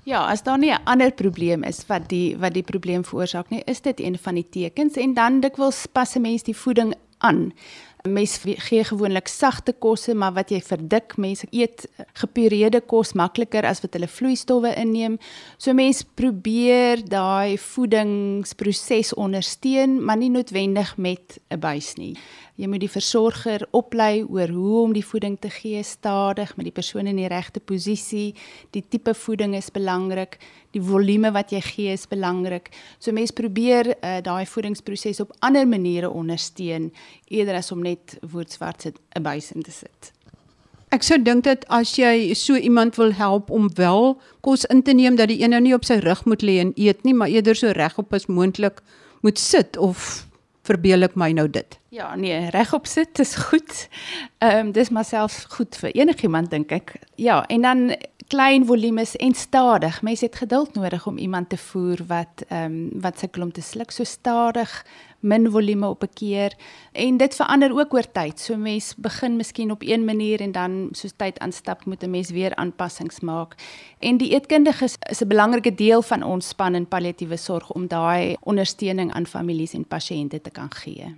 Ja, 0.04 0.26
as 0.30 0.42
daar 0.42 0.58
nie 0.58 0.70
'n 0.70 0.84
ander 0.84 1.12
probleem 1.12 1.62
is 1.62 1.86
wat 1.86 2.08
die 2.08 2.36
wat 2.36 2.54
die 2.54 2.62
probleem 2.62 3.04
veroorsaak 3.04 3.50
nie, 3.50 3.62
is 3.64 3.80
dit 3.80 4.00
een 4.00 4.18
van 4.18 4.34
die 4.34 4.48
tekens 4.50 4.94
en 4.94 5.14
dan 5.14 5.40
dikwels 5.40 5.86
pas 5.92 6.14
'n 6.14 6.20
mens 6.20 6.42
die 6.42 6.56
voeding 6.56 6.94
aan. 7.18 7.52
Mens 8.04 8.42
gee 8.44 8.84
gewoonlik 8.84 9.28
sagte 9.32 9.72
kosse, 9.72 10.12
maar 10.14 10.34
wat 10.36 10.50
jy 10.52 10.58
verdik, 10.60 11.14
mense 11.16 11.46
eet 11.56 11.86
gepureerde 12.20 12.82
kos 12.84 13.14
makliker 13.16 13.64
as 13.64 13.80
wat 13.80 13.96
hulle 13.96 14.10
vloeistowwe 14.12 14.74
inneem. 14.76 15.14
So 15.56 15.72
mense 15.72 16.04
probeer 16.12 17.00
daai 17.08 17.56
voedingsproses 17.56 19.14
ondersteun, 19.16 20.02
maar 20.04 20.20
nie 20.20 20.28
noodwendig 20.28 20.96
met 21.00 21.40
'n 21.48 21.58
buis 21.58 21.94
nie. 21.96 22.12
Jy 22.54 22.68
moet 22.70 22.84
die 22.84 22.90
versorger 22.90 23.64
oplei 23.74 24.22
oor 24.22 24.48
hoe 24.48 24.82
om 24.84 24.92
die 24.94 25.04
voeding 25.04 25.34
te 25.40 25.50
gee 25.50 25.82
stadig 25.82 26.56
met 26.56 26.68
die 26.68 26.74
persoon 26.74 27.06
in 27.10 27.16
die 27.18 27.28
regte 27.28 27.58
posisie. 27.60 28.34
Die 28.70 28.84
tipe 28.88 29.14
voeding 29.14 29.56
is 29.58 29.72
belangrik. 29.74 30.38
die 30.74 30.82
volume 30.82 31.30
wat 31.34 31.52
jy 31.54 31.60
gee 31.62 31.92
is 31.94 32.06
belangrik. 32.10 32.70
So 32.98 33.14
mense 33.14 33.34
probeer 33.36 33.92
uh, 33.94 34.18
daai 34.24 34.44
voedingsproses 34.50 35.22
op 35.22 35.34
ander 35.46 35.68
maniere 35.68 36.10
ondersteun 36.10 36.90
eerder 37.30 37.60
as 37.60 37.72
om 37.72 37.82
net 37.84 38.18
woordswart 38.22 38.86
'n 38.90 39.22
buis 39.22 39.52
in 39.52 39.62
te 39.62 39.70
sit. 39.70 40.12
Ek 40.90 41.02
sou 41.02 41.18
dink 41.18 41.44
dat 41.44 41.64
as 41.68 41.96
jy 41.98 42.34
so 42.34 42.54
iemand 42.54 42.96
wil 42.96 43.12
help 43.12 43.50
om 43.50 43.70
wel 43.74 44.20
kos 44.40 44.64
in 44.64 44.82
te 44.82 44.92
neem 44.92 45.16
dat 45.16 45.28
die 45.28 45.42
een 45.42 45.50
nou 45.50 45.60
nie 45.60 45.74
op 45.74 45.84
sy 45.84 45.98
rug 45.98 46.24
moet 46.24 46.42
lê 46.42 46.60
en 46.60 46.72
eet 46.76 47.02
nie, 47.04 47.14
maar 47.14 47.28
eerder 47.28 47.56
so 47.56 47.70
regop 47.70 48.12
as 48.14 48.26
moontlik 48.26 48.82
moet 49.22 49.38
sit 49.38 49.76
of 49.76 50.26
verbeel 50.62 51.02
ek 51.02 51.16
my 51.16 51.32
nou 51.32 51.48
dit? 51.48 51.78
Ja, 51.94 52.14
nee, 52.14 52.48
regop 52.50 52.86
sit 52.86 53.18
is 53.18 53.34
goed. 53.34 53.88
Ehm 54.38 54.66
um, 54.66 54.72
dis 54.72 54.88
maar 54.90 55.04
selfs 55.04 55.44
goed 55.48 55.76
vir 55.78 55.92
enigiemand 55.94 56.50
dink 56.50 56.72
ek. 56.74 56.96
Ja, 57.14 57.44
en 57.46 57.62
dan 57.62 57.82
klein 58.26 58.64
volumes 58.66 59.12
en 59.16 59.34
stadig. 59.34 60.00
Mense 60.02 60.24
het 60.24 60.36
geduld 60.36 60.74
nodig 60.74 61.06
om 61.06 61.18
iemand 61.18 61.48
te 61.48 61.56
voer 61.56 62.00
wat 62.06 62.42
ehm 62.48 62.64
um, 62.64 63.00
wat 63.04 63.18
sukkel 63.18 63.42
om 63.42 63.52
te 63.52 63.62
sluk 63.62 63.94
so 63.94 64.04
stadig, 64.04 64.72
min 65.20 65.46
volume 65.50 65.88
op 65.88 66.02
'n 66.02 66.10
keer 66.14 66.56
en 66.92 67.16
dit 67.16 67.34
verander 67.34 67.70
ook 67.78 67.94
oor 67.94 68.10
tyd. 68.12 68.40
So 68.40 68.56
mense 68.56 68.94
begin 68.98 69.36
miskien 69.36 69.70
op 69.70 69.82
een 69.82 70.04
manier 70.04 70.40
en 70.40 70.52
dan 70.52 70.88
soos 70.92 71.12
tyd 71.16 71.38
aanstap 71.38 71.84
moet 71.84 72.02
'n 72.02 72.10
mens 72.10 72.30
weer 72.30 72.54
aanpassings 72.54 73.20
maak. 73.20 73.54
En 73.98 74.16
die 74.16 74.30
eetkundige 74.30 74.84
is 74.84 75.22
'n 75.22 75.28
belangrike 75.28 75.74
deel 75.74 76.02
van 76.02 76.22
ons 76.22 76.48
span 76.48 76.74
in 76.74 76.88
palliatiewe 76.88 77.36
sorg 77.36 77.70
om 77.70 77.86
daai 77.86 78.36
ondersteuning 78.40 79.12
aan 79.12 79.26
families 79.26 79.72
en 79.72 79.86
pasiënte 79.86 80.40
te 80.40 80.50
kan 80.50 80.74
gee 80.74 81.14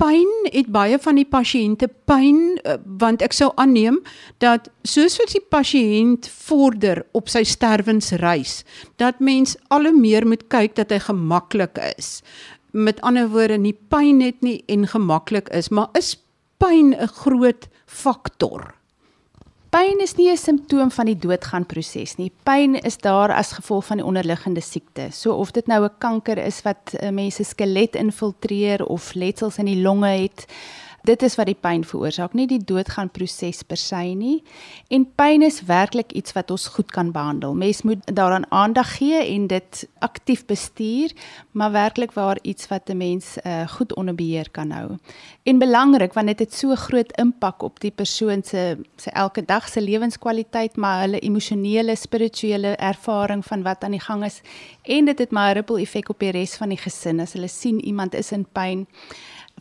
pyn 0.00 0.30
het 0.50 0.70
baie 0.74 0.98
van 0.98 1.18
die 1.18 1.28
pasiënte 1.28 1.88
pyn 2.08 2.58
eh, 2.64 2.78
want 3.00 3.22
ek 3.22 3.34
sou 3.36 3.50
aanneem 3.60 4.00
dat 4.42 4.70
soos 4.82 5.16
wat 5.20 5.34
die 5.34 5.44
pasiënt 5.54 6.28
vorder 6.46 7.04
op 7.12 7.30
sy 7.32 7.44
sterwensreis 7.46 8.62
dat 9.02 9.20
mens 9.20 9.56
al 9.74 9.88
hoe 9.88 9.96
meer 9.96 10.26
moet 10.26 10.46
kyk 10.52 10.76
dat 10.80 10.90
hy 10.90 11.00
gemaklik 11.06 11.78
is. 11.94 12.22
Met 12.72 13.00
ander 13.06 13.28
woorde 13.30 13.58
nie 13.58 13.76
pyn 13.92 14.20
het 14.24 14.40
nie 14.42 14.62
en 14.68 14.88
gemaklik 14.90 15.50
is 15.54 15.70
maar 15.70 15.90
is 15.94 16.16
pyn 16.58 16.94
'n 16.94 17.08
groot 17.22 17.68
faktor 17.86 18.74
Pyn 19.74 19.98
is 19.98 20.12
nie 20.14 20.30
'n 20.30 20.36
simptoom 20.36 20.90
van 20.90 21.06
die 21.06 21.18
doodgaan 21.18 21.66
proses 21.66 22.14
nie. 22.16 22.30
Pyn 22.44 22.76
is 22.86 22.96
daar 22.96 23.32
as 23.32 23.52
gevolg 23.52 23.84
van 23.84 23.96
die 23.96 24.06
onderliggende 24.06 24.60
siekte. 24.60 25.08
So 25.10 25.32
of 25.32 25.50
dit 25.50 25.66
nou 25.66 25.84
'n 25.84 25.98
kanker 25.98 26.38
is 26.38 26.62
wat 26.62 26.94
eh, 26.94 27.10
mense 27.10 27.44
skelet 27.44 27.96
infiltreer 27.96 28.86
of 28.86 29.14
letsels 29.14 29.58
in 29.58 29.64
die 29.64 29.82
longe 29.82 30.08
het, 30.08 30.46
Dit 31.04 31.22
is 31.22 31.34
wat 31.36 31.50
die 31.50 31.58
pyn 31.60 31.82
veroorsaak, 31.84 32.32
nie 32.32 32.46
die 32.48 32.62
doodgaan 32.64 33.10
proses 33.12 33.58
per 33.68 33.76
se 33.76 33.98
nie. 34.16 34.38
En 34.88 35.02
pyn 35.04 35.42
is 35.44 35.60
werklik 35.68 36.14
iets 36.16 36.32
wat 36.32 36.50
ons 36.50 36.64
goed 36.72 36.88
kan 36.96 37.10
behandel. 37.12 37.52
Mens 37.54 37.82
moet 37.84 38.00
daaraan 38.08 38.46
aandag 38.48 38.94
gee 38.96 39.18
en 39.20 39.44
dit 39.46 39.82
aktief 40.00 40.46
bestuur, 40.48 41.12
maar 41.52 41.74
werklik 41.76 42.16
waar 42.16 42.38
iets 42.42 42.68
wat 42.72 42.88
'n 42.88 42.96
mens 42.96 43.36
uh, 43.44 43.68
goed 43.68 43.94
onder 43.94 44.14
beheer 44.14 44.50
kan 44.50 44.70
hou. 44.70 44.96
En 45.42 45.58
belangrik 45.58 46.12
want 46.12 46.26
dit 46.26 46.38
het 46.38 46.54
so 46.54 46.74
groot 46.74 47.12
impak 47.20 47.62
op 47.62 47.80
die 47.80 47.90
persoon 47.90 48.42
se 48.42 48.78
se 48.96 49.10
elke 49.10 49.44
dag 49.44 49.68
se 49.68 49.80
lewenskwaliteit, 49.80 50.76
maar 50.76 51.00
hulle 51.00 51.18
emosionele, 51.18 51.96
spirituele 51.96 52.76
ervaring 52.76 53.44
van 53.44 53.62
wat 53.62 53.84
aan 53.84 53.90
die 53.90 54.00
gang 54.00 54.24
is 54.24 54.40
en 54.82 55.04
dit 55.04 55.18
het 55.18 55.30
maar 55.30 55.50
'n 55.50 55.54
ripple 55.54 55.80
effek 55.80 56.08
op 56.08 56.18
die 56.18 56.30
res 56.30 56.56
van 56.56 56.68
die 56.68 56.78
gesin 56.78 57.20
as 57.20 57.32
hulle 57.32 57.48
sien 57.48 57.84
iemand 57.84 58.14
is 58.14 58.32
in 58.32 58.46
pyn 58.52 58.86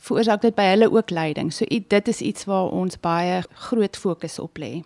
veroorsaak 0.03 0.41
dit 0.43 0.55
by 0.55 0.65
hulle 0.73 0.89
ook 0.91 1.13
lyding. 1.13 1.51
So 1.53 1.65
dit 1.67 2.07
is 2.07 2.21
iets 2.21 2.47
waar 2.49 2.71
ons 2.71 2.99
baie 2.99 3.41
groot 3.67 3.97
fokus 3.97 4.39
op 4.39 4.59
lê. 4.59 4.83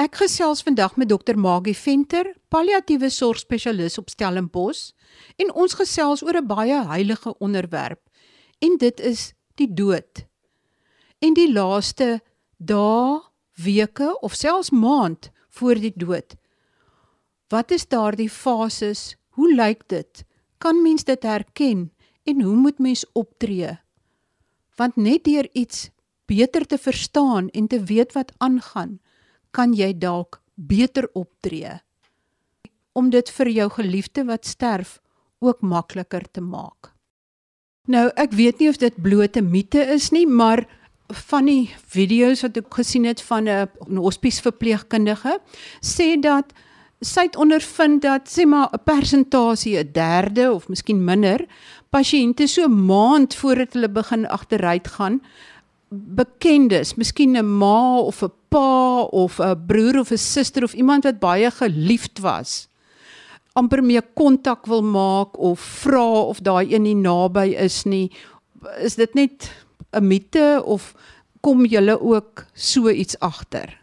Ek 0.00 0.16
gesels 0.16 0.62
vandag 0.64 0.96
met 0.96 1.10
dokter 1.10 1.36
Magie 1.38 1.76
Venter, 1.76 2.32
palliatiewe 2.48 3.10
sorgspesialis 3.12 3.98
op 4.00 4.08
Stellenbosch, 4.08 4.94
en 5.36 5.52
ons 5.52 5.76
gesels 5.76 6.22
oor 6.24 6.40
'n 6.40 6.46
baie 6.46 6.78
heilige 6.88 7.34
onderwerp. 7.38 8.00
En 8.58 8.76
dit 8.78 9.00
is 9.00 9.34
die 9.54 9.68
dood. 9.74 10.24
En 11.18 11.34
die 11.34 11.52
laaste 11.52 12.20
dae, 12.56 13.20
weke 13.56 14.18
of 14.20 14.34
selfs 14.34 14.70
maand 14.70 15.30
voor 15.48 15.74
die 15.74 15.92
dood. 15.96 16.34
Wat 17.48 17.70
is 17.70 17.88
daardie 17.88 18.30
fases? 18.30 19.16
Hoe 19.28 19.54
lyk 19.54 19.88
dit? 19.88 20.24
Kan 20.58 20.82
mens 20.82 21.04
dit 21.04 21.22
herken 21.22 21.92
en 22.24 22.42
hoe 22.42 22.56
moet 22.56 22.78
mens 22.78 23.04
optree? 23.12 23.78
Want 24.80 24.96
net 24.96 25.26
deur 25.28 25.48
iets 25.52 25.90
beter 26.30 26.64
te 26.66 26.78
verstaan 26.78 27.50
en 27.50 27.66
te 27.68 27.82
weet 27.84 28.14
wat 28.16 28.32
aangaan, 28.38 28.98
kan 29.50 29.74
jy 29.76 29.92
dalk 29.98 30.40
beter 30.54 31.08
optree 31.12 31.80
om 32.92 33.10
dit 33.10 33.28
vir 33.36 33.48
jou 33.54 33.68
geliefde 33.76 34.24
wat 34.28 34.46
sterf 34.46 34.98
ook 35.40 35.62
makliker 35.62 36.24
te 36.30 36.42
maak. 36.42 36.90
Nou, 37.88 38.08
ek 38.18 38.34
weet 38.36 38.60
nie 38.60 38.68
of 38.68 38.80
dit 38.82 38.96
blote 39.02 39.42
mite 39.42 39.82
is 39.94 40.10
nie, 40.14 40.26
maar 40.26 40.66
van 41.30 41.48
die 41.48 41.70
video's 41.90 42.44
wat 42.44 42.58
ek 42.60 42.74
gesien 42.74 43.06
het 43.08 43.22
van 43.22 43.48
'n 43.48 43.96
hospiesverpleegkundige 43.96 45.38
sê 45.80 46.20
dat 46.20 46.52
sy 47.00 47.24
het 47.26 47.36
ondervind 47.36 48.02
dat 48.02 48.28
sê 48.28 48.46
maar 48.46 48.68
'n 48.72 48.84
persentasie 48.84 49.78
'n 49.78 49.92
derde 49.92 50.52
of 50.52 50.68
miskien 50.68 51.04
minder 51.04 51.46
pasiënte 51.90 52.46
so 52.46 52.68
maand 52.68 53.34
voordat 53.34 53.74
hulle 53.74 53.88
begin 53.88 54.26
agteruit 54.26 54.88
gaan 54.88 55.20
bekendes, 55.90 56.94
miskien 56.94 57.36
'n 57.36 57.46
ma 57.58 57.98
of 57.98 58.22
'n 58.22 58.32
pa 58.48 59.02
of 59.02 59.40
'n 59.40 59.66
broer 59.66 59.98
of 59.98 60.10
'n 60.12 60.18
suster 60.18 60.62
of 60.64 60.74
iemand 60.74 61.04
wat 61.04 61.18
baie 61.18 61.50
geliefd 61.50 62.20
was 62.20 62.70
amper 63.58 63.82
mee 63.82 64.00
kontak 64.14 64.66
wil 64.70 64.82
maak 64.82 65.38
of 65.38 65.60
vra 65.82 66.06
of 66.30 66.42
daai 66.46 66.70
een 66.74 66.86
nie 66.86 66.96
naby 66.96 67.50
is 67.58 67.84
nie. 67.84 68.10
Is 68.78 68.94
dit 68.94 69.14
net 69.14 69.50
'n 69.92 70.06
mite 70.06 70.62
of 70.64 70.94
kom 71.40 71.64
julle 71.64 72.00
ook 72.00 72.46
so 72.54 72.88
iets 72.88 73.18
agter 73.18 73.79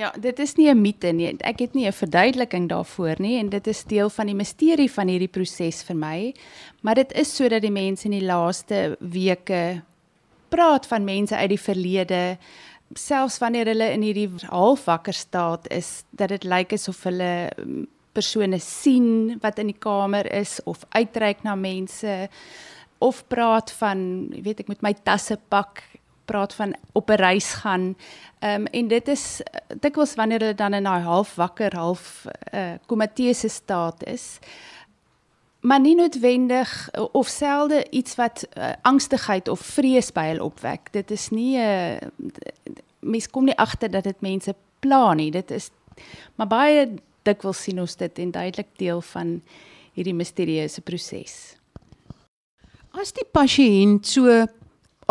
Ja, 0.00 0.08
dit 0.16 0.38
is 0.38 0.54
nie 0.56 0.70
'n 0.70 0.80
mite 0.80 1.12
nie. 1.12 1.36
Ek 1.44 1.58
het 1.58 1.74
nie 1.74 1.86
'n 1.86 1.92
verduideliking 1.92 2.68
daarvoor 2.68 3.14
nie 3.18 3.38
en 3.38 3.48
dit 3.48 3.66
is 3.66 3.84
deel 3.84 4.10
van 4.10 4.26
die 4.26 4.34
misterie 4.34 4.90
van 4.90 5.08
hierdie 5.08 5.28
proses 5.28 5.82
vir 5.82 5.96
my. 5.96 6.34
Maar 6.80 6.94
dit 6.94 7.12
is 7.12 7.36
sodat 7.36 7.62
die 7.62 7.70
mense 7.70 8.04
in 8.04 8.18
die 8.18 8.26
laaste 8.26 8.96
weke 9.00 9.82
praat 10.48 10.86
van 10.86 11.04
mense 11.04 11.36
uit 11.36 11.48
die 11.48 11.60
verlede 11.60 12.38
selfs 12.94 13.38
wanneer 13.38 13.66
hulle 13.66 13.92
in 13.92 14.02
hierdie 14.02 14.30
halfwakker 14.48 15.12
staat 15.12 15.68
is 15.70 16.04
dat 16.10 16.28
dit 16.28 16.44
lyk 16.44 16.72
asof 16.72 17.04
hulle 17.04 17.50
mm, 17.56 17.86
persone 18.12 18.58
sien 18.58 19.38
wat 19.40 19.58
in 19.58 19.66
die 19.66 19.78
kamer 19.78 20.32
is 20.32 20.60
of 20.64 20.84
uitreik 20.88 21.42
na 21.42 21.54
mense 21.54 22.28
of 22.98 23.24
praat 23.28 23.70
van, 23.70 24.28
jy 24.34 24.42
weet 24.42 24.60
ek 24.60 24.68
moet 24.68 24.82
my 24.82 24.94
tasse 25.04 25.38
pak 25.48 25.82
praat 26.30 26.54
van 26.54 26.74
op 26.92 27.10
'n 27.10 27.20
reis 27.26 27.52
gaan. 27.62 27.96
Ehm 28.38 28.60
um, 28.60 28.66
en 28.66 28.88
dit 28.88 29.08
is 29.08 29.42
dikwels 29.80 30.14
wanneer 30.14 30.40
hulle 30.40 30.54
dan 30.54 30.74
in 30.74 30.84
daai 30.84 31.02
half 31.02 31.34
wakker, 31.34 31.76
half 31.76 32.24
uh 32.54 32.72
komateuse 32.86 33.48
staat 33.48 34.04
is. 34.04 34.38
Maar 35.60 35.80
nie 35.80 35.94
noodwendig 35.94 36.90
of 37.12 37.26
selde 37.26 37.86
iets 37.90 38.14
wat 38.14 38.46
uh, 38.56 38.72
angstigheid 38.82 39.48
of 39.48 39.60
vrees 39.60 40.12
by 40.12 40.24
hulle 40.26 40.44
opwek. 40.44 40.92
Dit 40.92 41.10
is 41.10 41.28
nie 41.28 41.58
'n 41.58 41.98
uh, 41.98 41.98
mens 43.00 43.30
kom 43.30 43.44
nie 43.44 43.56
agter 43.56 43.90
dat 43.90 44.04
dit 44.04 44.20
mense 44.20 44.54
pla 44.78 45.14
nie. 45.14 45.30
Dit 45.30 45.50
is 45.50 45.70
maar 46.34 46.46
baie 46.46 46.88
dikwels 47.22 47.62
sien 47.62 47.80
ons 47.80 47.96
dit 47.96 48.18
en 48.18 48.30
duidelik 48.30 48.68
deel 48.76 49.00
van 49.00 49.42
hierdie 49.92 50.14
misterieuse 50.14 50.80
proses. 50.80 51.56
As 52.90 53.12
die 53.12 53.26
pasiënt 53.32 54.06
so 54.06 54.46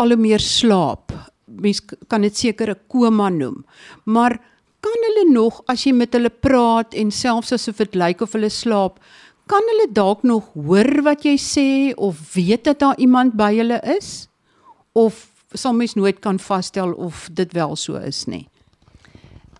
al 0.00 0.14
hoe 0.14 0.20
meer 0.20 0.42
slaap. 0.42 1.12
Mens 1.60 1.82
kan 2.08 2.24
dit 2.24 2.36
seker 2.36 2.70
'n 2.70 2.80
koma 2.88 3.28
noem. 3.28 3.64
Maar 4.04 4.40
kan 4.80 5.00
hulle 5.06 5.32
nog 5.32 5.62
as 5.68 5.84
jy 5.84 5.92
met 5.92 6.12
hulle 6.12 6.30
praat 6.30 6.94
en 6.94 7.10
selfs 7.10 7.52
asof 7.52 7.76
dit 7.76 7.94
lyk 7.94 8.20
of 8.20 8.32
hulle 8.32 8.48
slaap, 8.48 9.00
kan 9.46 9.62
hulle 9.72 9.92
dalk 9.92 10.22
nog 10.22 10.52
hoor 10.54 11.02
wat 11.02 11.24
jy 11.24 11.36
sê 11.36 11.94
of 11.96 12.34
weet 12.34 12.64
dat 12.64 12.78
daar 12.78 12.98
iemand 12.98 13.36
by 13.36 13.52
hulle 13.56 13.80
is? 13.98 14.28
Of 14.92 15.26
sal 15.52 15.74
mens 15.74 15.94
nooit 15.94 16.20
kan 16.20 16.38
vasstel 16.38 16.92
of 16.92 17.28
dit 17.32 17.52
wel 17.52 17.76
so 17.76 17.98
is 17.98 18.24
nie? 18.26 18.46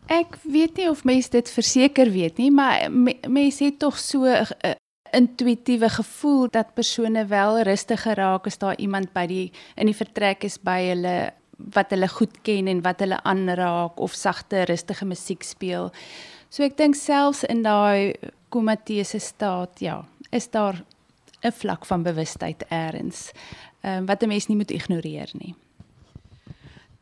Ek 0.06 0.38
weet 0.42 0.76
nie 0.76 0.88
of 0.90 1.04
mense 1.04 1.30
dit 1.30 1.50
verseker 1.50 2.10
weet 2.10 2.38
nie, 2.38 2.50
maar 2.50 2.90
mense 3.28 3.64
het 3.64 3.78
tog 3.78 3.98
so 3.98 4.24
'n 4.24 4.46
intuïtiewe 5.16 5.88
gevoel 5.88 6.48
dat 6.50 6.74
persone 6.74 7.26
wel 7.26 7.60
rustiger 7.62 8.16
raak 8.16 8.46
as 8.46 8.58
daar 8.58 8.78
iemand 8.78 9.12
by 9.12 9.26
die 9.26 9.52
in 9.76 9.86
die 9.86 9.96
vertrek 9.96 10.44
is 10.44 10.58
by 10.58 10.78
hulle 10.90 11.32
wat 11.74 11.90
hulle 11.92 12.08
goed 12.08 12.40
ken 12.42 12.68
en 12.72 12.82
wat 12.82 13.00
hulle 13.04 13.18
aanraak 13.28 14.00
of 14.00 14.14
sagte 14.16 14.64
rustige 14.64 15.04
musiek 15.04 15.42
speel. 15.44 15.90
So 16.48 16.64
ek 16.64 16.78
dink 16.78 16.96
selfs 16.96 17.44
in 17.44 17.62
daai 17.62 18.14
komateese 18.50 19.20
staat, 19.22 19.80
ja, 19.80 20.00
is 20.32 20.48
daar 20.50 20.82
'n 21.42 21.52
vlak 21.52 21.86
van 21.86 22.02
bewustheid 22.02 22.64
eers 22.70 23.32
um, 23.84 24.06
wat 24.06 24.22
'n 24.22 24.28
mens 24.28 24.46
nie 24.46 24.56
moet 24.56 24.70
ignoreer 24.70 25.30
nie. 25.32 25.54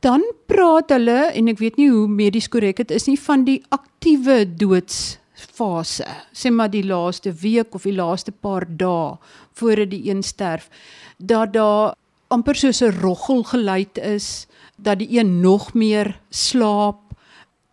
Dan 0.00 0.23
praat 0.47 0.91
hulle 0.91 1.33
en 1.35 1.49
ek 1.49 1.59
weet 1.59 1.77
nie 1.77 1.91
hoe 1.91 2.09
medies 2.09 2.49
korrek 2.49 2.77
dit 2.77 2.91
is 2.91 3.07
nie 3.07 3.19
van 3.21 3.45
die 3.45 3.62
aktiewe 3.69 4.45
doods 4.57 5.19
fase, 5.38 6.07
sê 6.33 6.50
maar 6.50 6.71
die 6.71 6.85
laaste 6.87 7.33
week 7.33 7.75
of 7.75 7.87
die 7.87 7.95
laaste 7.95 8.33
paar 8.33 8.66
dae 8.68 9.16
voor 9.59 9.76
dit 9.76 9.90
die 9.90 10.11
een 10.11 10.23
sterf, 10.23 10.68
dat 11.18 11.52
daar 11.52 11.95
amper 12.28 12.54
soos 12.54 12.83
'n 12.83 13.00
roggel 13.00 13.42
geluid 13.42 13.99
is, 13.99 14.47
dat 14.76 14.99
die 14.99 15.18
een 15.18 15.40
nog 15.40 15.75
meer 15.75 16.21
slaap 16.30 17.00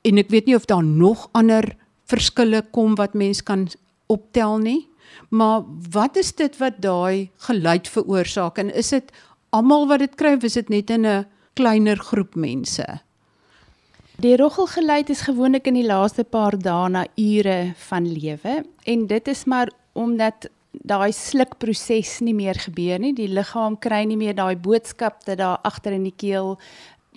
en 0.01 0.17
ek 0.17 0.29
weet 0.29 0.45
nie 0.45 0.55
of 0.55 0.65
daar 0.65 0.83
nog 0.83 1.29
ander 1.33 1.75
verskille 2.05 2.61
kom 2.71 2.95
wat 2.95 3.13
mens 3.13 3.43
kan 3.43 3.67
optel 4.07 4.57
nie. 4.57 4.87
Maar 5.29 5.63
wat 5.91 6.17
is 6.17 6.33
dit 6.35 6.57
wat 6.57 6.81
daai 6.81 7.29
geluid 7.47 7.87
veroorsaak 7.87 8.57
en 8.57 8.73
is 8.73 8.89
dit 8.89 9.11
almal 9.49 9.87
wat 9.87 9.99
dit 9.99 10.15
kry 10.15 10.35
of 10.37 10.43
is 10.43 10.53
dit 10.53 10.69
net 10.69 10.89
in 10.89 11.05
'n 11.05 11.25
kleiner 11.53 11.97
groep 11.97 12.35
mense? 12.35 12.85
Die 14.15 14.37
roggelgeluid 14.39 15.09
is 15.09 15.25
gewoonlik 15.27 15.65
in 15.67 15.75
die 15.75 15.85
laaste 15.85 16.23
paar 16.23 16.55
dae 16.55 16.87
na 16.87 17.01
ure 17.19 17.73
van 17.89 18.05
lewe 18.07 18.61
en 18.87 19.07
dit 19.09 19.27
is 19.27 19.43
maar 19.43 19.71
omdat 19.91 20.47
daai 20.71 21.11
slukproses 21.11 22.21
nie 22.23 22.33
meer 22.35 22.55
gebeur 22.55 22.99
nie. 22.99 23.11
Die 23.15 23.27
liggaam 23.27 23.75
kry 23.75 24.05
nie 24.07 24.15
meer 24.19 24.35
daai 24.35 24.55
boodskap 24.55 25.25
dat 25.27 25.41
daar 25.43 25.59
agter 25.67 25.97
in 25.97 26.07
die 26.07 26.15
keel 26.15 26.55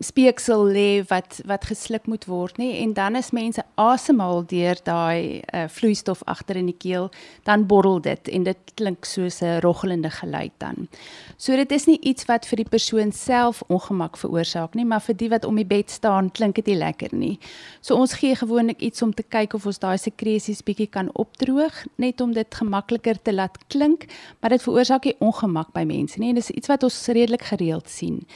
speeksel 0.00 0.62
lê 0.70 1.02
wat 1.10 1.40
wat 1.48 1.64
gesluk 1.66 2.06
moet 2.06 2.24
word 2.30 2.58
nê 2.58 2.68
en 2.82 2.92
dan 2.94 3.18
as 3.18 3.30
mense 3.34 3.62
asemhaal 3.74 4.44
deur 4.46 4.78
daai 4.86 5.42
uh, 5.42 5.66
vloeistof 5.68 6.22
agter 6.30 6.60
in 6.60 6.68
die 6.70 6.76
keel 6.78 7.08
dan 7.48 7.66
borrel 7.66 7.98
dit 8.02 8.30
en 8.30 8.46
dit 8.46 8.72
klink 8.78 9.04
soos 9.04 9.40
'n 9.42 9.60
roggelende 9.60 10.10
geluid 10.10 10.52
dan. 10.58 10.88
So 11.36 11.56
dit 11.56 11.72
is 11.72 11.86
nie 11.86 11.98
iets 12.00 12.24
wat 12.24 12.46
vir 12.46 12.56
die 12.56 12.68
persoon 12.68 13.12
self 13.12 13.62
ongemak 13.68 14.16
veroorsaak 14.16 14.74
nie, 14.74 14.84
maar 14.84 15.00
vir 15.00 15.16
die 15.16 15.28
wat 15.28 15.44
om 15.44 15.56
die 15.56 15.66
bed 15.66 15.90
staan 15.90 16.30
klink 16.30 16.54
dit 16.54 16.66
nie 16.66 16.76
lekker 16.76 17.14
nie. 17.14 17.38
So 17.80 17.94
ons 17.94 18.12
gee 18.12 18.34
gewoonlik 18.34 18.80
iets 18.80 19.02
om 19.02 19.14
te 19.14 19.22
kyk 19.22 19.54
of 19.54 19.66
ons 19.66 19.78
daai 19.78 19.98
sekresies 19.98 20.62
bietjie 20.62 20.90
kan 20.90 21.10
opdroog 21.14 21.86
net 21.96 22.20
om 22.20 22.32
dit 22.32 22.54
gemakliker 22.54 23.22
te 23.22 23.32
laat 23.32 23.58
klink, 23.68 24.06
maar 24.40 24.50
dit 24.50 24.62
veroorsaak 24.62 25.04
nie 25.04 25.16
ongemak 25.18 25.72
by 25.72 25.84
mense 25.84 26.18
nie 26.18 26.28
en 26.28 26.34
dis 26.34 26.50
iets 26.50 26.68
wat 26.68 26.82
ons 26.82 27.06
redelik 27.06 27.42
gereeld 27.42 27.88
sien 27.88 28.26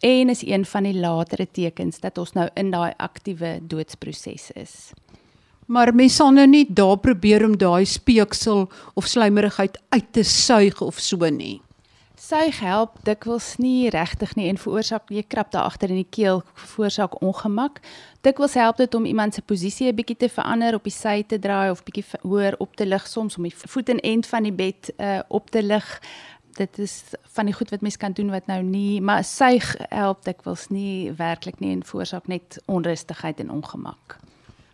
en 0.00 0.28
is 0.28 0.42
een 0.46 0.64
van 0.64 0.82
die 0.82 0.94
latere 0.94 1.48
tekens 1.50 2.00
dat 2.00 2.18
ons 2.18 2.32
nou 2.32 2.48
in 2.54 2.70
daai 2.70 2.92
aktiewe 2.96 3.58
doodsproses 3.62 4.50
is. 4.54 4.92
Maar 5.66 5.94
mens 5.94 6.14
sal 6.14 6.30
nou 6.30 6.46
nie 6.46 6.66
daar 6.68 6.98
probeer 6.98 7.44
om 7.44 7.56
daai 7.58 7.84
speeksel 7.84 8.68
of 8.94 9.06
slijmerigheid 9.06 9.80
uit 9.88 10.12
te 10.12 10.22
suig 10.22 10.80
of 10.80 10.98
so 10.98 11.28
nie. 11.30 11.60
Suig 12.16 12.60
help 12.64 12.94
dikwels 13.04 13.56
nie 13.60 13.90
regtig 13.92 14.32
nie 14.38 14.46
en 14.48 14.56
veroorsaak 14.58 15.10
jy 15.12 15.22
krap 15.28 15.50
daar 15.52 15.66
agter 15.68 15.92
in 15.92 16.00
die 16.00 16.08
keel 16.10 16.40
veroorsaak 16.56 17.18
ongemak. 17.20 17.82
Dikwels 18.24 18.56
help 18.56 18.80
dit 18.80 18.94
om 18.94 19.04
iemand 19.04 19.34
se 19.34 19.42
posisie 19.42 19.92
'n 19.92 19.94
bietjie 19.94 20.16
te 20.16 20.28
verander, 20.28 20.74
op 20.74 20.84
die 20.84 20.92
sy 20.92 21.22
te 21.22 21.38
draai 21.38 21.70
of 21.70 21.84
bietjie 21.84 22.04
hoër 22.22 22.56
op 22.58 22.76
te 22.76 22.86
lig, 22.86 23.06
soms 23.06 23.36
om 23.36 23.42
die 23.42 23.54
voet 23.54 23.88
en 23.88 24.00
end 24.00 24.26
van 24.26 24.42
die 24.42 24.52
bed 24.52 24.90
uh, 24.98 25.20
op 25.28 25.50
te 25.50 25.62
lig 25.62 26.00
dit 26.56 26.78
is 26.78 27.02
van 27.36 27.48
die 27.48 27.54
goed 27.54 27.70
wat 27.70 27.84
mens 27.84 27.96
kan 28.00 28.12
doen 28.16 28.30
wat 28.32 28.46
nou 28.50 28.62
nie 28.64 29.00
maar 29.00 29.24
suig 29.24 29.74
help 29.88 30.24
dikwels 30.24 30.68
nie 30.72 31.12
werklik 31.16 31.60
nie 31.60 31.72
en 31.76 31.84
veroorsaak 31.84 32.28
net 32.32 32.60
onrustigheid 32.66 33.40
en 33.40 33.50
ongemak. 33.50 34.18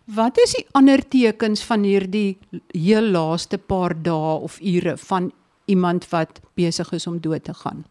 Wat 0.05 0.39
is 0.43 0.57
die 0.59 0.67
ander 0.75 1.03
tekens 1.09 1.63
van 1.65 1.87
hierdie 1.87 2.39
heel 2.75 3.07
laaste 3.15 3.59
paar 3.59 3.95
dae 3.95 4.35
of 4.43 4.59
ure 4.61 4.97
van 4.97 5.31
iemand 5.71 6.09
wat 6.11 6.41
besig 6.59 6.93
is 6.93 7.07
om 7.07 7.21
dood 7.21 7.45
te 7.45 7.55
gaan? 7.55 7.85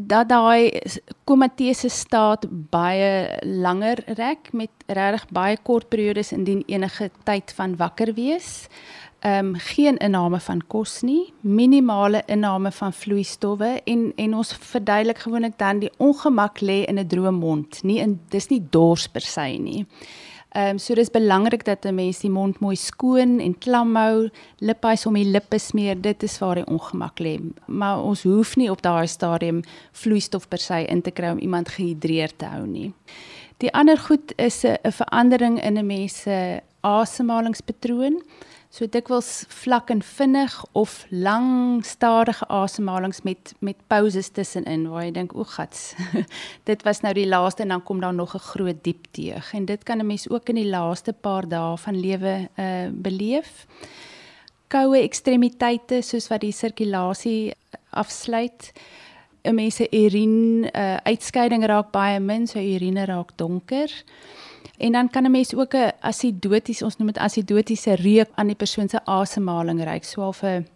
Dat 0.00 0.28
daai 0.28 0.80
komatese 1.28 1.88
staat 1.92 2.46
baie 2.48 3.40
langer 3.44 4.00
rek 4.16 4.52
met 4.52 4.70
regtig 4.86 5.26
baie 5.28 5.58
kort 5.62 5.88
periodes 5.88 6.32
indien 6.32 6.62
enige 6.66 7.10
tyd 7.24 7.52
van 7.56 7.76
wakker 7.76 8.14
wees 8.14 8.68
ehm 9.20 9.46
um, 9.46 9.54
geen 9.54 9.96
inname 9.96 10.40
van 10.40 10.62
kos 10.66 11.00
nie, 11.02 11.32
minimale 11.40 12.22
inname 12.26 12.70
van 12.72 12.92
vloeistowwe 12.92 13.80
en 13.84 14.12
en 14.16 14.34
ons 14.34 14.54
verduidelik 14.54 15.18
gewoonlik 15.18 15.58
dan 15.58 15.78
die 15.78 15.90
ongemak 15.98 16.60
lê 16.60 16.84
in 16.88 16.98
'n 16.98 17.06
droë 17.06 17.30
mond, 17.30 17.82
nie 17.82 18.00
in 18.00 18.20
dis 18.28 18.48
nie 18.48 18.62
dors 18.70 19.08
per 19.08 19.20
se 19.20 19.46
nie. 19.58 19.86
Ehm 20.50 20.70
um, 20.70 20.78
so 20.78 20.94
dis 20.94 21.10
belangrik 21.10 21.64
dat 21.64 21.84
'n 21.84 21.94
mens 21.94 22.18
die 22.18 22.30
mond 22.30 22.58
mooi 22.58 22.76
skoon 22.76 23.40
en 23.40 23.58
klam 23.58 23.96
hou, 23.96 24.30
lippies 24.58 25.06
om 25.06 25.14
die 25.14 25.30
lippe 25.30 25.58
smeer, 25.58 26.00
dit 26.00 26.22
is 26.22 26.38
waar 26.38 26.54
die 26.54 26.66
ongemak 26.66 27.20
lê. 27.20 27.40
Maar 27.66 28.02
ons 28.02 28.22
hoef 28.22 28.56
nie 28.56 28.70
op 28.70 28.82
daai 28.82 29.06
stadium 29.06 29.62
vloeistof 29.92 30.48
per 30.48 30.58
se 30.58 30.84
in 30.84 31.02
te 31.02 31.10
kry 31.10 31.30
om 31.30 31.38
iemand 31.38 31.68
gehidreerd 31.68 32.38
te 32.38 32.44
hou 32.46 32.66
nie. 32.66 32.92
Die 33.58 33.72
ander 33.72 33.98
goed 33.98 34.32
is 34.36 34.64
'n 34.64 34.92
verandering 34.92 35.62
in 35.62 35.78
'n 35.78 35.86
mens 35.86 36.20
se 36.20 36.60
asemhalingspatroon. 36.80 38.22
So 38.70 38.86
dikwels 38.86 39.48
vlak 39.50 39.88
en 39.90 39.98
vinnig 40.02 40.52
of 40.78 40.92
lang 41.10 41.80
stadige 41.82 42.46
asemhalings 42.46 43.24
met 43.26 43.50
met 43.58 43.76
pauses 43.90 44.30
tussenin 44.30 44.84
waar 44.92 45.08
jy 45.08 45.10
dink 45.16 45.34
o 45.34 45.42
gats. 45.42 45.96
dit 46.70 46.84
was 46.86 47.02
nou 47.02 47.10
die 47.18 47.26
laaste 47.26 47.64
en 47.64 47.74
dan 47.74 47.82
kom 47.82 48.00
daar 48.00 48.14
nog 48.14 48.34
'n 48.34 48.46
groot 48.52 48.84
diep 48.84 49.10
teug 49.10 49.54
en 49.54 49.64
dit 49.64 49.82
kan 49.82 49.98
'n 49.98 50.06
mens 50.06 50.28
ook 50.30 50.48
in 50.48 50.54
die 50.54 50.70
laaste 50.70 51.12
paar 51.12 51.48
dae 51.48 51.76
van 51.76 52.00
lewe 52.00 52.48
uh 52.56 52.88
beleef. 52.92 53.66
Koue 54.68 55.02
ekstremiteite 55.02 56.02
soos 56.02 56.28
wat 56.28 56.40
die 56.40 56.52
sirkulasie 56.52 57.54
afsluit. 57.90 58.72
'n 59.42 59.54
Mens 59.54 59.74
se 59.74 59.88
urine 59.90 60.70
uh 60.72 60.96
uitskeiding 61.02 61.66
raak 61.66 61.90
baie 61.90 62.20
min, 62.20 62.46
so 62.46 62.58
urine 62.58 63.04
raak 63.04 63.36
donker. 63.36 63.90
En 64.80 64.92
dan 64.92 65.10
kan 65.10 65.24
'n 65.24 65.30
mens 65.30 65.54
ook 65.54 65.74
'n 65.74 65.92
asidotiese, 66.00 66.84
ons 66.84 66.96
noem 66.96 67.06
dit 67.06 67.18
asidotiese 67.18 67.94
reuk 67.94 68.28
aan 68.34 68.46
die 68.46 68.56
persoon 68.56 68.88
se 68.88 69.04
asemhaling 69.04 69.84
ruik, 69.84 70.04
so 70.04 70.20
half 70.20 70.42
'n 70.42 70.66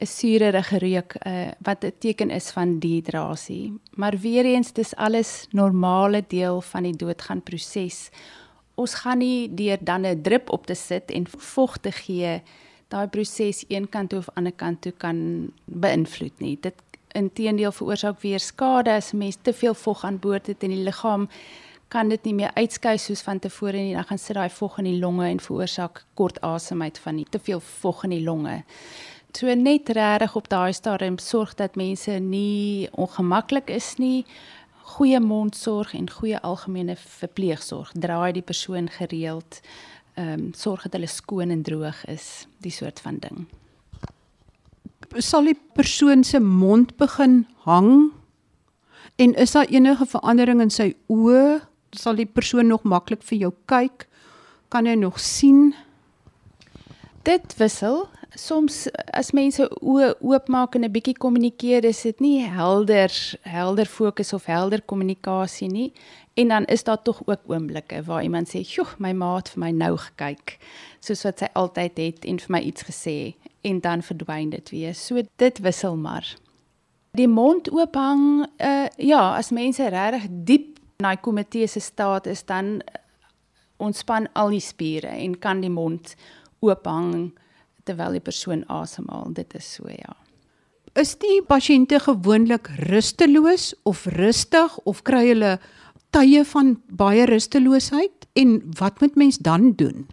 'n 0.00 0.06
suurerige 0.06 0.78
reuk 0.78 1.16
uh, 1.26 1.48
wat 1.58 1.84
'n 1.84 1.92
teken 1.98 2.30
is 2.30 2.50
van 2.50 2.78
dehydrasie. 2.78 3.78
Maar 3.90 4.18
weer 4.18 4.44
eens, 4.44 4.72
dis 4.72 4.96
alles 4.96 5.46
normale 5.50 6.24
deel 6.28 6.60
van 6.60 6.82
die 6.82 6.96
doodgaan 6.96 7.42
proses. 7.42 8.10
Ons 8.74 8.94
gaan 8.94 9.18
nie 9.18 9.54
deur 9.54 9.78
dan 9.80 10.06
'n 10.06 10.22
drip 10.22 10.50
op 10.50 10.66
te 10.66 10.74
sit 10.74 11.10
en 11.10 11.26
vog 11.28 11.76
te 11.76 11.92
gee 11.92 12.42
daai 12.88 13.06
proses 13.06 13.64
een 13.68 13.88
kant 13.88 14.10
toe 14.10 14.18
of 14.18 14.28
ander 14.34 14.52
kant 14.52 14.80
toe 14.80 14.92
kan 14.92 15.50
beïnvloed 15.64 16.38
nie. 16.38 16.58
Dit 16.60 16.74
inteendeel 17.14 17.72
veroorsaak 17.72 18.20
weer 18.20 18.40
skade 18.40 18.90
as 18.90 19.12
mens 19.12 19.36
te 19.42 19.52
veel 19.52 19.74
vog 19.74 20.04
aan 20.04 20.18
boord 20.18 20.46
het 20.46 20.62
in 20.62 20.70
die 20.70 20.82
liggaam 20.82 21.28
kan 21.94 22.10
dit 22.10 22.26
nie 22.26 22.34
meer 22.34 22.50
uitskei 22.58 22.96
soos 22.98 23.22
van 23.22 23.38
tevore 23.38 23.78
nie. 23.78 23.94
Dan 23.94 24.06
gaan 24.08 24.18
sit 24.18 24.34
daai 24.34 24.50
vog 24.50 24.80
in 24.82 24.88
die 24.88 24.98
longe 24.98 25.28
en 25.28 25.40
veroorsaak 25.42 26.02
kort 26.18 26.40
asemheid 26.42 26.98
van 26.98 27.20
nie 27.20 27.26
te 27.30 27.38
veel 27.38 27.62
vog 27.62 28.02
in 28.08 28.16
die 28.16 28.24
longe. 28.24 28.62
So 29.34 29.50
net 29.58 29.90
regtig 29.94 30.34
op 30.38 30.48
daai 30.50 30.72
stadium 30.74 31.18
sorg 31.18 31.54
dat 31.58 31.78
mense 31.78 32.18
nie 32.22 32.88
ongemaklik 32.90 33.70
is 33.70 33.94
nie. 33.98 34.24
Goeie 34.94 35.20
mondsorg 35.20 35.94
en 35.94 36.10
goeie 36.10 36.38
algemene 36.42 36.96
verpleegsorg. 36.98 37.92
Draai 37.98 38.32
die 38.36 38.46
persoon 38.46 38.90
gereeld. 38.90 39.60
Ehm 40.14 40.32
um, 40.32 40.50
sorg 40.54 40.82
dat 40.86 40.94
hulle 40.94 41.10
skoon 41.10 41.50
en 41.50 41.62
droog 41.62 42.04
is, 42.06 42.46
die 42.62 42.70
soort 42.70 43.00
van 43.02 43.18
ding. 43.18 43.46
Sal 45.18 45.50
die 45.50 45.58
persoon 45.74 46.22
se 46.24 46.38
mond 46.40 46.96
begin 46.96 47.46
hang? 47.66 48.12
En 49.16 49.34
is 49.34 49.52
daar 49.52 49.66
enige 49.66 50.06
verandering 50.06 50.60
in 50.60 50.70
sy 50.70 50.92
oë 51.06 51.73
sal 51.98 52.16
die 52.18 52.26
persoon 52.26 52.66
nog 52.66 52.82
maklik 52.82 53.22
vir 53.22 53.38
jou 53.38 53.52
kyk? 53.70 54.08
Kan 54.68 54.86
jy 54.86 54.94
nog 54.94 55.20
sien? 55.20 55.74
Dit 57.24 57.56
wissel. 57.56 58.08
Soms 58.34 58.88
as 59.14 59.30
mense 59.32 59.62
oë 59.80 60.14
oopmaak 60.20 60.74
en 60.74 60.84
'n 60.84 60.92
bietjie 60.92 61.14
kommunikeer, 61.14 61.84
is 61.84 62.02
dit 62.02 62.20
nie 62.20 62.42
helder 62.42 63.10
helder 63.42 63.86
fokus 63.86 64.32
of 64.32 64.44
helder 64.46 64.82
kommunikasie 64.82 65.68
nie. 65.68 65.92
En 66.34 66.48
dan 66.48 66.64
is 66.64 66.84
daar 66.84 67.02
tog 67.02 67.22
ook 67.26 67.40
oomblikke 67.46 68.02
waar 68.02 68.22
iemand 68.22 68.48
sê, 68.48 68.64
"Sjoe, 68.64 68.86
my 68.98 69.12
maat 69.12 69.48
vir 69.48 69.60
my 69.60 69.70
nou 69.70 69.96
gekyk." 69.96 70.58
Soos 71.00 71.22
wat 71.22 71.38
sy 71.38 71.48
altyd 71.54 71.96
het 71.96 72.24
en 72.24 72.38
vir 72.38 72.50
my 72.50 72.60
iets 72.60 72.82
gesê 72.82 73.34
en 73.62 73.80
dan 73.80 74.02
verdwyn 74.02 74.50
dit 74.50 74.70
weer. 74.70 74.94
So 74.94 75.22
dit 75.36 75.58
wissel 75.58 75.96
maar. 75.96 76.36
Die 77.12 77.28
mond 77.28 77.70
oop 77.70 77.94
hang, 77.94 78.46
uh 78.58 78.86
ja, 78.96 79.36
as 79.36 79.50
mense 79.50 79.88
regtig 79.88 80.26
diep 80.30 80.78
daai 81.04 81.20
komitee 81.20 81.68
se 81.68 81.80
staat 81.80 82.26
is 82.30 82.44
dan 82.48 82.78
eh, 82.80 83.00
ontspan 83.82 84.28
al 84.32 84.54
die 84.54 84.62
spiere 84.64 85.12
en 85.12 85.38
kan 85.38 85.60
die 85.64 85.72
mond 85.72 86.14
oop 86.64 86.86
hang 86.88 87.32
terwyl 87.84 88.16
die 88.16 88.24
persoon 88.24 88.64
asemhaal. 88.72 89.34
Dit 89.36 89.54
is 89.58 89.66
so 89.76 89.88
ja. 89.90 90.16
Is 90.94 91.16
die 91.20 91.40
pasiënte 91.42 91.98
gewoonlik 92.04 92.70
rusteloos 92.88 93.72
of 93.84 94.06
rustig 94.14 94.76
of 94.86 95.02
kry 95.02 95.26
hulle 95.32 95.56
tye 96.14 96.44
van 96.46 96.76
baie 96.86 97.26
rusteloosheid 97.26 98.28
en 98.38 98.60
wat 98.78 99.02
moet 99.02 99.18
mens 99.18 99.40
dan 99.42 99.72
doen? 99.74 100.06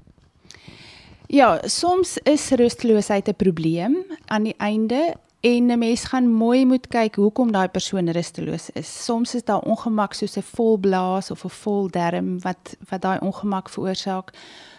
Ja, 1.31 1.61
soms 1.63 2.17
is 2.27 2.49
rusteloosheid 2.59 3.29
'n 3.29 3.37
probleem 3.37 3.95
aan 4.27 4.43
die 4.43 4.57
einde 4.57 5.15
En 5.41 5.65
'n 5.71 5.77
mens 5.77 6.03
gaan 6.03 6.31
mooi 6.31 6.65
moet 6.65 6.87
kyk 6.87 7.15
hoekom 7.15 7.51
daai 7.51 7.67
persoon 7.67 8.09
rusteloos 8.09 8.69
is. 8.69 9.03
Soms 9.05 9.35
is 9.35 9.43
daar 9.43 9.61
ongemak 9.61 10.13
soos 10.13 10.37
'n 10.37 10.41
vol 10.41 10.77
blaas 10.77 11.31
of 11.31 11.43
'n 11.43 11.49
vol 11.49 11.89
darm 11.89 12.39
wat 12.41 12.77
wat 12.89 13.01
daai 13.01 13.19
ongemak 13.19 13.69
veroorsaak. 13.69 14.33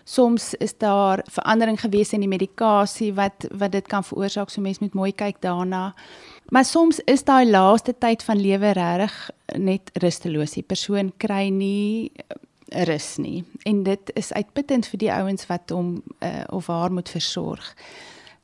Soms 0.04 0.54
is 0.54 0.78
daar 0.78 1.24
verandering 1.30 1.80
gewees 1.80 2.12
in 2.12 2.20
die 2.20 2.28
medikasie 2.28 3.14
wat 3.14 3.46
wat 3.50 3.72
dit 3.72 3.86
kan 3.86 4.04
veroorsaak. 4.04 4.50
So 4.50 4.60
mens 4.60 4.78
moet 4.78 4.94
mooi 4.94 5.12
kyk 5.12 5.36
daarna. 5.40 5.94
Maar 6.48 6.64
soms 6.64 7.00
is 7.00 7.24
daai 7.24 7.50
laaste 7.50 7.94
tyd 7.98 8.22
van 8.22 8.40
lewe 8.40 8.70
regtig 8.70 9.30
net 9.56 9.90
rusteloos. 9.92 10.50
Die 10.50 10.62
persoon 10.62 11.12
kry 11.16 11.48
nie 11.48 12.12
eh, 12.14 12.84
rus 12.84 13.16
nie. 13.16 13.44
En 13.62 13.82
dit 13.82 14.10
is 14.14 14.32
uitputtend 14.32 14.86
vir 14.86 14.98
die 14.98 15.12
ouens 15.12 15.46
wat 15.46 15.70
hom 15.70 16.02
uh, 16.18 16.28
of 16.48 16.66
haar 16.66 16.92
moet 16.92 17.08
versorg. 17.08 17.76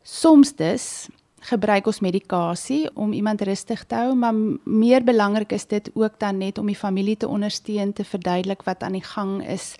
Soms 0.03 0.55
dus 0.55 1.09
gebruik 1.49 1.87
ons 1.87 2.01
medikasie 2.01 2.89
om 2.95 3.13
iemand 3.13 3.43
rustig 3.43 3.85
te 3.87 3.95
hou, 3.95 4.15
maar 4.15 4.35
meer 4.65 5.05
belangrik 5.05 5.53
is 5.53 5.67
dit 5.67 5.91
ook 5.95 6.19
dan 6.21 6.39
net 6.39 6.59
om 6.59 6.67
die 6.67 6.77
familie 6.77 7.17
te 7.17 7.29
ondersteun, 7.29 7.93
te 7.93 8.05
verduidelik 8.05 8.63
wat 8.69 8.83
aan 8.83 8.99
die 8.99 9.05
gang 9.05 9.41
is 9.49 9.75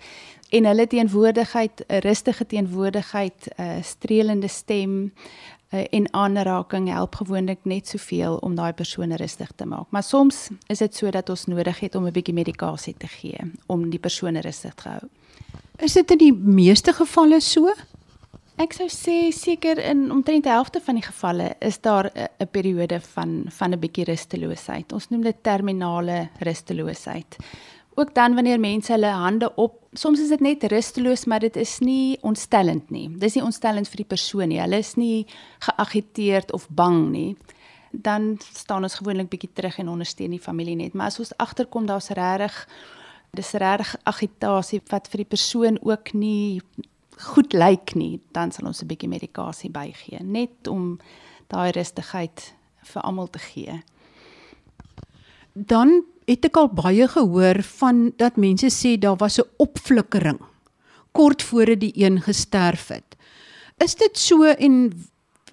en 0.49 0.65
hulle 0.65 0.87
teenwoordigheid, 0.87 1.83
'n 1.87 1.99
rustige 1.99 2.45
teenwoordigheid, 2.45 3.49
'n 3.57 3.83
streelende 3.83 4.47
stem 4.47 5.13
uh, 5.73 5.85
en 5.89 6.13
aanraking 6.13 6.89
help 6.89 7.15
gewoonlik 7.15 7.59
net 7.63 7.87
soveel 7.87 8.37
om 8.37 8.55
daai 8.55 8.73
persoon 8.73 9.15
rustig 9.15 9.51
te 9.55 9.65
maak. 9.65 9.85
Maar 9.89 10.03
soms 10.03 10.49
is 10.67 10.77
dit 10.77 10.95
sodat 10.95 11.29
ons 11.29 11.45
nodig 11.45 11.79
het 11.79 11.95
om 11.95 12.05
'n 12.05 12.11
bietjie 12.11 12.33
medikasie 12.33 12.95
te 12.97 13.07
gee 13.07 13.37
om 13.65 13.89
die 13.89 13.99
persoon 13.99 14.37
rustig 14.37 14.73
te 14.73 14.89
hou. 14.89 15.01
Is 15.77 15.93
dit 15.93 16.11
in 16.11 16.17
die 16.17 16.33
meeste 16.33 16.93
gevalle 16.93 17.39
so? 17.39 17.73
Ek 18.59 18.73
sou 18.75 18.89
sê 18.91 19.29
seker 19.31 19.79
in 19.79 20.09
omtrent 20.11 20.43
die 20.43 20.51
helfte 20.51 20.81
van 20.83 20.97
die 20.99 21.05
gevalle 21.05 21.53
is 21.63 21.77
daar 21.79 22.09
'n 22.11 22.47
periode 22.51 22.99
van 22.99 23.45
van 23.47 23.71
'n 23.71 23.79
bietjie 23.79 24.03
rusteloosheid. 24.03 24.91
Ons 24.91 25.09
noem 25.09 25.21
dit 25.21 25.43
terminale 25.43 26.29
rusteloosheid. 26.39 27.37
Ook 27.95 28.13
dan 28.13 28.35
wanneer 28.35 28.59
mense 28.59 28.91
hulle 28.91 29.07
hande 29.07 29.55
op, 29.55 29.73
soms 29.93 30.19
is 30.19 30.27
dit 30.29 30.39
net 30.39 30.63
rusteloos, 30.63 31.25
maar 31.25 31.39
dit 31.39 31.55
is 31.55 31.79
nie 31.79 32.17
ontstellend 32.21 32.89
nie. 32.89 33.09
Dis 33.17 33.35
nie 33.35 33.43
ontstellend 33.43 33.87
vir 33.87 33.97
die 33.97 34.15
persoon 34.15 34.47
nie. 34.47 34.59
Hulle 34.59 34.77
is 34.77 34.95
nie 34.95 35.25
geagiteerd 35.59 36.51
of 36.51 36.67
bang 36.69 37.09
nie. 37.09 37.37
Dan 37.91 38.37
staan 38.53 38.83
ons 38.83 38.95
gewoonlik 38.95 39.29
bietjie 39.29 39.53
terug 39.53 39.77
en 39.77 39.89
ondersteun 39.89 40.31
die 40.31 40.39
familie 40.39 40.75
net. 40.75 40.93
Maar 40.93 41.05
as 41.05 41.19
ons 41.19 41.37
agterkom 41.37 41.85
daar's 41.85 42.09
regtig 42.09 42.67
dis 43.31 43.51
regtig 43.51 43.95
agitasie 44.03 44.81
wat 44.89 45.07
vir 45.07 45.17
die 45.17 45.31
persoon 45.35 45.77
ook 45.81 46.13
nie 46.13 46.61
goed 47.19 47.53
lyk 47.53 47.95
nie, 47.95 48.19
dan 48.31 48.51
sal 48.51 48.67
ons 48.67 48.81
'n 48.81 48.87
bietjie 48.87 49.09
medikasie 49.09 49.69
bygee, 49.69 50.23
net 50.23 50.67
om 50.67 50.99
daai 51.47 51.71
rustigheid 51.71 52.53
vir 52.83 53.01
almal 53.01 53.27
te 53.27 53.39
gee. 53.39 53.83
Dan 55.53 56.03
het 56.25 56.45
ek 56.45 56.57
al 56.57 56.69
baie 56.69 57.07
gehoor 57.07 57.63
van 57.63 58.13
dat 58.17 58.37
mense 58.37 58.69
sê 58.69 58.97
daar 58.99 59.17
was 59.17 59.39
'n 59.39 59.49
opflikkering 59.57 60.39
kort 61.11 61.43
voor 61.43 61.75
die 61.77 61.91
een 61.95 62.21
gesterf 62.21 62.87
het. 62.87 63.15
Is 63.77 63.95
dit 63.95 64.17
so 64.17 64.43
en 64.43 64.93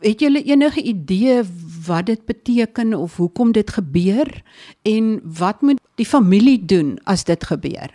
het 0.01 0.21
julle 0.21 0.43
enige 0.43 0.83
idee 0.83 1.43
wat 1.87 2.07
dit 2.07 2.25
beteken 2.25 2.95
of 2.95 3.17
hoekom 3.17 3.53
dit 3.53 3.71
gebeur 3.71 4.43
en 4.83 5.21
wat 5.39 5.63
moet 5.63 5.81
die 5.95 6.07
familie 6.07 6.65
doen 6.65 6.99
as 7.05 7.25
dit 7.25 7.45
gebeur? 7.45 7.91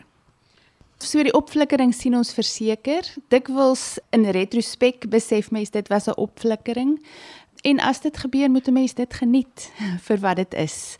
So 1.01 1.23
die 1.25 1.33
opflikkering 1.33 1.95
sien 1.97 2.13
ons 2.13 2.29
verseker. 2.37 3.07
Dikwels 3.33 3.97
in 4.13 4.27
retrospek 4.35 5.07
besef 5.09 5.49
mens 5.51 5.73
dit 5.73 5.87
was 5.89 6.07
'n 6.07 6.17
opflikkering. 6.17 7.01
En 7.63 7.79
as 7.79 8.01
dit 8.01 8.17
gebeur, 8.17 8.49
moet 8.49 8.67
'n 8.67 8.73
mens 8.73 8.93
dit 8.93 9.13
geniet 9.13 9.71
vir 10.07 10.17
wat 10.17 10.35
dit 10.35 10.53
is. 10.53 10.97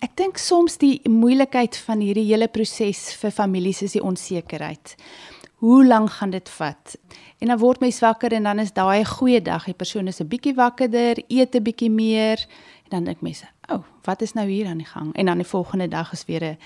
Ek 0.00 0.16
dink 0.16 0.38
soms 0.38 0.76
die 0.76 1.00
moeilikheid 1.08 1.76
van 1.76 2.00
hierdie 2.00 2.26
hele 2.26 2.48
proses 2.48 3.14
vir 3.14 3.30
families 3.30 3.82
is 3.82 3.92
die 3.92 4.02
onsekerheid. 4.02 4.94
Hoe 5.58 5.86
lank 5.86 6.10
gaan 6.10 6.30
dit 6.30 6.48
vat? 6.48 6.96
En 7.38 7.48
dan 7.48 7.58
word 7.58 7.80
mens 7.80 8.00
wakker 8.00 8.32
en 8.32 8.42
dan 8.42 8.58
is 8.58 8.72
daai 8.72 9.00
'n 9.00 9.04
goeie 9.06 9.42
dag. 9.42 9.64
Die 9.64 9.74
persoon 9.74 10.06
is 10.06 10.20
'n 10.20 10.28
bietjie 10.28 10.54
wakkerder, 10.54 11.22
eet 11.28 11.54
'n 11.54 11.62
bietjie 11.62 11.90
meer 11.90 12.38
en 12.84 12.90
dan 12.90 13.04
dink 13.04 13.20
mense, 13.20 13.46
"O, 13.70 13.74
oh, 13.74 13.84
wat 14.02 14.22
is 14.22 14.32
nou 14.32 14.48
hier 14.48 14.66
aan 14.66 14.78
die 14.78 14.86
gang?" 14.86 15.14
En 15.14 15.26
dan 15.26 15.38
die 15.38 15.46
volgende 15.46 15.88
dag 15.88 16.12
is 16.12 16.24
weer 16.24 16.42
'n 16.44 16.58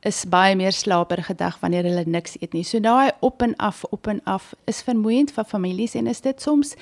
is 0.00 0.24
baie 0.28 0.56
meer 0.56 0.72
slaperige 0.72 1.34
dag 1.34 1.58
wanneer 1.60 1.84
hulle 1.84 2.04
niks 2.06 2.38
eet 2.40 2.54
nie. 2.56 2.64
So 2.64 2.80
daai 2.80 3.10
op 3.20 3.42
en 3.44 3.56
af, 3.56 3.84
op 3.92 4.06
en 4.06 4.20
af 4.24 4.52
is 4.70 4.82
vermoeiend 4.82 5.32
vir 5.36 5.44
families 5.44 5.94
en 5.94 6.06
is 6.06 6.20
dit 6.24 6.42
soms 6.42 6.74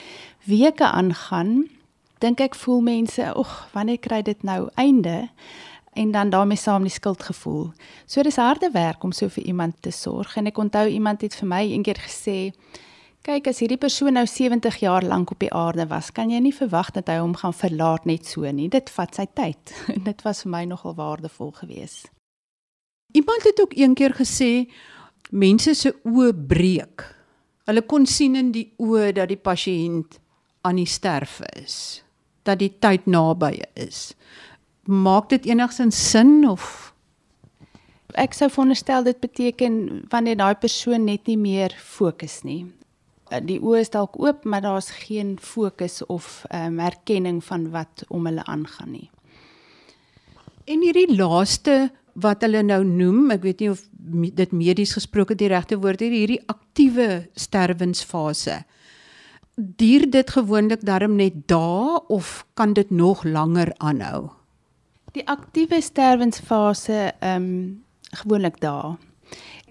weke 0.46 0.86
aangaan. 0.86 1.66
Dink 2.22 2.40
ek 2.40 2.54
voel 2.54 2.80
mense, 2.80 3.32
"Ag, 3.34 3.68
wanneer 3.72 3.98
kry 3.98 4.22
dit 4.22 4.42
nou 4.42 4.68
einde?" 4.74 5.28
En 5.94 6.10
dan 6.10 6.30
daarmee 6.30 6.56
saam 6.56 6.82
die 6.82 6.90
skuldgevoel. 6.90 7.72
So 8.06 8.22
dis 8.22 8.36
harde 8.36 8.70
werk 8.70 9.02
om 9.02 9.12
so 9.12 9.28
vir 9.28 9.44
iemand 9.44 9.74
te 9.80 9.90
sorg 9.90 10.36
en 10.36 10.46
ek 10.46 10.58
onthou 10.58 10.86
iemand 10.86 11.20
het 11.20 11.34
vir 11.34 11.48
my 11.48 11.62
eendag 11.62 11.98
gesê, 11.98 12.52
"Kyk, 13.22 13.46
as 13.46 13.58
hierdie 13.58 13.78
persoon 13.78 14.12
nou 14.12 14.26
70 14.26 14.76
jaar 14.76 15.02
lank 15.02 15.30
op 15.30 15.38
die 15.38 15.52
aarde 15.52 15.86
was, 15.86 16.12
kan 16.12 16.30
jy 16.30 16.38
nie 16.38 16.54
verwag 16.54 16.90
dat 16.90 17.08
hy 17.08 17.18
hom 17.18 17.34
gaan 17.34 17.54
verlaat 17.54 18.04
net 18.04 18.26
so 18.26 18.52
nie. 18.52 18.68
Dit 18.68 18.90
vat 18.90 19.14
sy 19.14 19.26
tyd." 19.34 19.84
En 19.88 20.02
dit 20.10 20.22
was 20.22 20.42
vir 20.42 20.50
my 20.50 20.64
nogal 20.64 20.94
waardevol 20.94 21.50
geweest. 21.50 22.17
Iemand 23.12 23.42
het 23.42 23.60
ook 23.60 23.72
een 23.76 23.94
keer 23.94 24.14
gesê 24.14 24.68
mense 25.30 25.74
se 25.74 25.94
oë 26.04 26.32
breek. 26.48 27.04
Hulle 27.68 27.82
kon 27.84 28.06
sien 28.06 28.36
in 28.36 28.50
die 28.52 28.66
oë 28.80 29.12
dat 29.16 29.30
die 29.32 29.40
pasiënt 29.40 30.18
aan 30.68 30.80
die 30.80 30.88
sterf 30.88 31.38
is, 31.56 32.02
dat 32.44 32.60
die 32.60 32.72
tyd 32.80 33.06
naby 33.06 33.58
is. 33.76 34.12
Maak 34.84 35.28
dit 35.32 35.48
enigsins 35.48 35.98
sin 36.10 36.48
of 36.48 36.92
ek 38.16 38.34
sou 38.36 38.48
veronderstel 38.50 39.04
dit 39.04 39.20
beteken 39.20 40.04
wanneer 40.12 40.36
daai 40.40 40.56
persoon 40.60 41.04
net 41.04 41.28
nie 41.28 41.36
meer 41.36 41.74
fokus 41.76 42.40
nie. 42.44 42.64
Die 43.44 43.58
oë 43.60 43.82
is 43.84 43.92
dalk 43.92 44.16
oop, 44.16 44.44
maar 44.48 44.64
daar's 44.64 44.88
geen 45.04 45.36
fokus 45.40 46.00
of 46.08 46.44
um, 46.48 46.78
erkenning 46.80 47.42
van 47.44 47.68
wat 47.70 48.04
om 48.08 48.26
hulle 48.26 48.44
aangaan 48.48 48.94
nie. 48.96 49.10
En 50.64 50.80
hierdie 50.84 51.12
laaste 51.16 51.90
wat 52.22 52.42
hulle 52.46 52.62
nou 52.66 52.82
noem, 52.86 53.30
ek 53.34 53.44
weet 53.46 53.62
nie 53.62 53.70
of 53.72 53.84
dit 54.38 54.54
medies 54.56 54.94
gesproke 54.96 55.36
die 55.38 55.50
regte 55.52 55.78
woord 55.80 56.02
is, 56.06 56.14
hierdie 56.14 56.42
aktiewe 56.50 57.28
sterwensfase. 57.38 58.62
Duur 59.58 60.06
dit 60.10 60.30
gewoonlik 60.30 60.84
darm 60.86 61.16
net 61.18 61.44
dae 61.50 61.98
of 62.14 62.44
kan 62.58 62.74
dit 62.78 62.90
nog 62.90 63.24
langer 63.26 63.72
aanhou? 63.78 64.28
Die 65.16 65.26
aktiewe 65.26 65.80
sterwensfase 65.82 67.12
ehm 67.18 67.36
um, 67.42 67.84
gewoonlik 68.22 68.56
dae. 68.62 68.94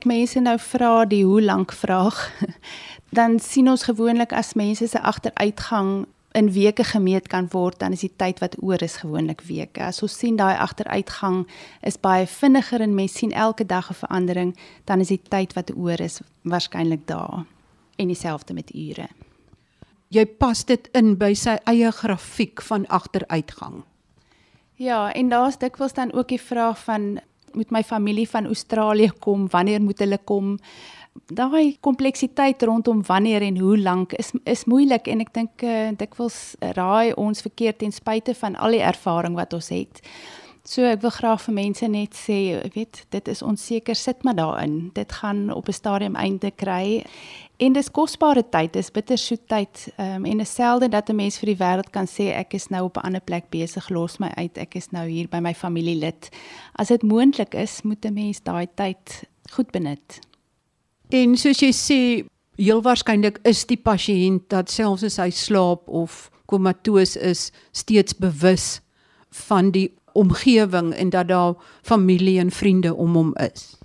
Mense 0.05 0.39
nou 0.39 0.57
vra 0.61 1.05
die 1.09 1.23
hoe 1.25 1.39
lank 1.41 1.71
vraag, 1.73 2.19
dan 3.17 3.39
sien 3.41 3.69
ons 3.71 3.87
gewoonlik 3.87 4.35
as 4.35 4.53
mense 4.53 4.87
se 4.87 4.99
agteruitgang 4.99 6.05
in 6.37 6.51
weke 6.53 6.83
gemeet 6.85 7.27
kan 7.27 7.47
word, 7.51 7.79
dan 7.81 7.95
is 7.95 8.03
die 8.05 8.13
tyd 8.13 8.39
wat 8.43 8.55
oor 8.61 8.81
is 8.85 8.99
gewoonlik 9.01 9.41
weke. 9.47 9.81
As 9.89 10.03
ons 10.05 10.17
sien 10.19 10.37
daai 10.37 10.53
agteruitgang 10.53 11.45
is 11.81 11.97
baie 11.97 12.27
vinniger 12.29 12.83
en 12.85 12.93
mens 12.95 13.17
sien 13.17 13.33
elke 13.33 13.65
dag 13.65 13.89
'n 13.89 14.01
verandering, 14.03 14.55
dan 14.85 14.99
is 14.99 15.07
die 15.07 15.21
tyd 15.29 15.53
wat 15.53 15.73
oor 15.75 15.99
is 16.01 16.21
waarskynlik 16.43 17.07
dae 17.07 17.45
en 17.97 18.07
dieselfde 18.07 18.53
met 18.53 18.69
ure. 18.75 19.07
Jy 20.09 20.25
pas 20.25 20.65
dit 20.65 20.89
in 20.93 21.17
by 21.17 21.33
sy 21.33 21.57
eie 21.65 21.91
grafiek 21.91 22.61
van 22.61 22.85
agteruitgang. 22.87 23.83
Ja, 24.75 25.11
en 25.11 25.29
daar's 25.29 25.57
dikwels 25.57 25.93
dan 25.93 26.13
ook 26.13 26.27
die 26.27 26.41
vraag 26.41 26.77
van 26.83 27.19
moet 27.53 27.71
my 27.71 27.83
familie 27.83 28.29
van 28.29 28.45
Australië 28.45 29.11
kom, 29.19 29.47
wanneer 29.49 29.81
moet 29.81 29.99
hulle 29.99 30.19
kom? 30.23 30.57
Daai 31.25 31.77
kompleksiteit 31.81 32.63
rondom 32.63 33.03
wanneer 33.05 33.41
en 33.41 33.57
hoe 33.57 33.77
lank 33.77 34.13
is 34.13 34.31
is 34.43 34.65
moeilik 34.65 35.07
en 35.07 35.21
ek 35.21 35.33
dink 35.33 35.63
uh, 35.63 35.89
dikwels 35.97 36.55
raai 36.59 37.13
ons 37.13 37.41
verkeerd 37.41 37.77
ten 37.77 37.91
spyte 37.91 38.35
van 38.35 38.55
al 38.55 38.71
die 38.71 38.83
ervaring 38.83 39.35
wat 39.35 39.53
ons 39.53 39.69
het. 39.69 40.01
So 40.67 40.83
ek 40.83 40.99
wil 40.99 41.13
graag 41.15 41.39
vir 41.45 41.53
mense 41.55 41.87
net 41.87 42.15
sê, 42.19 42.37
ek 42.59 42.73
weet, 42.75 42.97
dit 43.15 43.29
is 43.31 43.39
onseker, 43.45 43.95
sit 43.95 44.25
maar 44.27 44.35
daarin. 44.35 44.89
Dit 44.97 45.13
gaan 45.21 45.47
op 45.53 45.69
'n 45.69 45.73
stadium 45.73 46.15
einde 46.15 46.51
kry. 46.51 47.05
En 47.57 47.73
dis 47.73 47.91
kosbare 47.91 48.43
tyd, 48.49 48.73
dis 48.73 48.91
bittersoet 48.91 49.47
tyd. 49.47 49.87
Ehm 49.95 50.15
um, 50.15 50.25
en 50.25 50.39
is 50.39 50.53
selde 50.53 50.89
dat 50.89 51.09
'n 51.09 51.15
mens 51.15 51.39
vir 51.39 51.55
die 51.55 51.63
wêreld 51.63 51.89
kan 51.91 52.05
sê 52.05 52.35
ek 52.35 52.53
is 52.53 52.67
nou 52.67 52.83
op 52.83 52.97
'n 52.97 53.05
ander 53.05 53.21
plek 53.21 53.49
besig, 53.49 53.89
los 53.89 54.17
my 54.19 54.31
uit, 54.35 54.57
ek 54.57 54.75
is 54.75 54.91
nou 54.91 55.07
hier 55.07 55.27
by 55.27 55.39
my 55.39 55.53
familielid. 55.53 56.29
As 56.75 56.87
dit 56.87 57.03
moontlik 57.03 57.53
is, 57.53 57.81
moet 57.81 58.05
'n 58.05 58.13
mens 58.13 58.43
daai 58.43 58.67
tyd 58.75 59.23
goed 59.51 59.71
benut. 59.71 60.26
En 61.09 61.37
soos 61.39 61.61
jy 61.63 61.71
sê, 61.71 61.99
heel 62.59 62.81
waarskynlik 62.83 63.39
is 63.47 63.63
die 63.69 63.79
pasiënt 63.79 64.49
dat 64.51 64.71
selfs 64.71 65.05
as 65.07 65.19
hy 65.21 65.29
slaap 65.31 65.87
of 65.87 66.27
komatoos 66.51 67.15
is, 67.15 67.51
steeds 67.71 68.17
bewus 68.17 68.79
van 69.47 69.71
die 69.71 69.91
omgewing 70.17 70.93
en 70.95 71.09
dat 71.13 71.27
daar 71.27 71.55
familie 71.81 72.39
en 72.39 72.51
vriende 72.51 72.95
om 72.95 73.15
hom 73.15 73.35
is. 73.39 73.77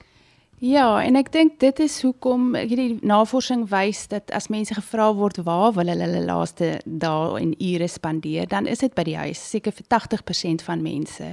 Ja, 0.62 1.02
en 1.02 1.18
ek 1.18 1.32
dink 1.34 1.56
dit 1.58 1.80
is 1.82 1.96
hoekom 2.06 2.52
hierdie 2.54 3.00
navorsing 3.02 3.64
wys 3.72 4.04
dat 4.12 4.30
as 4.30 4.46
mense 4.46 4.76
gevra 4.76 5.08
word 5.18 5.40
waar 5.42 5.72
wil 5.74 5.90
hulle 5.90 6.06
hulle 6.06 6.20
laaste 6.22 6.76
dae 6.86 7.40
en 7.40 7.50
ure 7.58 7.88
spandeer, 7.90 8.46
dan 8.46 8.70
is 8.70 8.84
dit 8.84 8.94
by 8.94 9.02
die 9.08 9.16
huis, 9.18 9.42
seker 9.42 9.74
vir 9.74 9.88
80% 9.90 10.62
van 10.62 10.84
mense. 10.86 11.32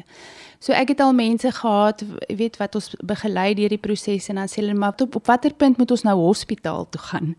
So 0.60 0.76
ek 0.76 0.90
het 0.92 1.00
al 1.00 1.14
mense 1.16 1.48
gehad, 1.56 2.02
weet 2.28 2.58
wat 2.60 2.74
ons 2.76 2.90
begelei 3.00 3.54
deur 3.56 3.72
die 3.72 3.80
proses 3.80 4.26
en 4.28 4.42
dan 4.42 4.50
sê 4.52 4.60
hulle 4.60 4.74
maar 4.76 4.98
op, 5.00 5.14
op 5.16 5.30
watter 5.32 5.54
punt 5.56 5.78
moet 5.80 5.94
ons 5.96 6.04
nou 6.04 6.18
hospitaal 6.20 6.84
toe 6.92 7.00
gaan? 7.02 7.30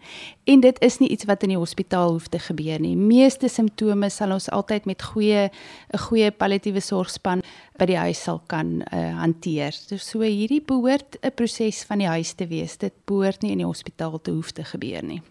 En 0.49 0.63
dit 0.65 0.81
is 0.81 0.97
nie 1.03 1.11
iets 1.13 1.29
wat 1.29 1.45
in 1.45 1.53
die 1.53 1.59
hospitaal 1.61 2.15
hoef 2.15 2.31
te 2.33 2.41
gebeur 2.41 2.81
nie. 2.81 2.95
Meeste 2.97 3.51
simptome 3.53 4.09
sal 4.09 4.33
ons 4.33 4.49
altyd 4.49 4.89
met 4.89 5.05
goeie 5.13 5.51
'n 5.51 6.01
goeie 6.07 6.31
palliatiewe 6.31 6.81
sorgspan 6.81 7.45
by 7.77 7.91
die 7.93 8.01
huis 8.01 8.23
sal 8.23 8.41
kan 8.47 8.81
uh, 8.89 9.13
hanteer. 9.21 9.77
Dus 9.89 10.09
so 10.09 10.21
hierdie 10.21 10.65
behoort 10.65 11.21
'n 11.21 11.35
proses 11.37 11.85
van 11.85 11.99
die 11.99 12.09
huis 12.09 12.33
te 12.33 12.47
wees. 12.47 12.79
Dit 12.79 13.05
behoort 13.05 13.43
nie 13.43 13.53
in 13.53 13.59
die 13.59 13.69
hospitaal 13.69 14.21
te 14.23 14.31
hoef 14.31 14.53
te 14.53 14.65
gebeur 14.65 15.05
nie. 15.05 15.23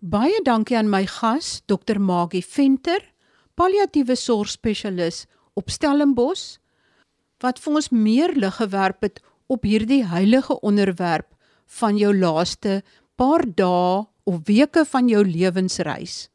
Baie 0.00 0.42
dankie 0.42 0.76
aan 0.76 0.90
my 0.90 1.06
gas, 1.06 1.62
Dr. 1.66 2.00
Magie 2.00 2.44
Venter, 2.44 3.02
palliatiewe 3.54 4.16
sorgspesialis 4.16 5.26
op 5.58 5.72
Stellenbosch 5.74 6.58
wat 7.42 7.58
vir 7.62 7.80
ons 7.80 7.90
meer 7.94 8.34
lig 8.34 8.56
gewerp 8.58 9.02
het 9.06 9.20
op 9.50 9.66
hierdie 9.66 10.04
heilige 10.06 10.58
onderwerp 10.60 11.28
van 11.80 11.98
jou 11.98 12.14
laaste 12.14 12.80
paar 13.18 13.44
dae 13.46 14.06
of 14.28 14.40
weke 14.46 14.84
van 14.84 15.08
jou 15.08 15.24
lewensreis. 15.26 16.28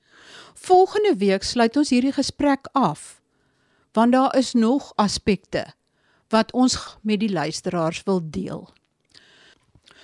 Volgende 0.54 1.16
week 1.20 1.44
sluit 1.44 1.78
ons 1.78 1.92
hierdie 1.94 2.16
gesprek 2.16 2.70
af 2.74 3.20
want 3.94 4.12
daar 4.12 4.34
is 4.38 4.54
nog 4.58 4.94
aspekte 4.98 5.68
wat 6.34 6.52
ons 6.58 6.78
met 7.02 7.20
die 7.22 7.30
luisteraars 7.30 8.02
wil 8.08 8.22
deel. 8.24 8.66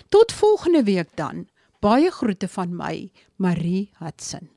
Tot 0.10 0.32
volgende 0.34 0.84
week 0.84 1.10
dan. 1.16 1.48
Baie 1.80 2.12
groete 2.12 2.48
van 2.48 2.76
my, 2.76 3.12
Marie 3.36 3.90
Hudson. 3.98 4.50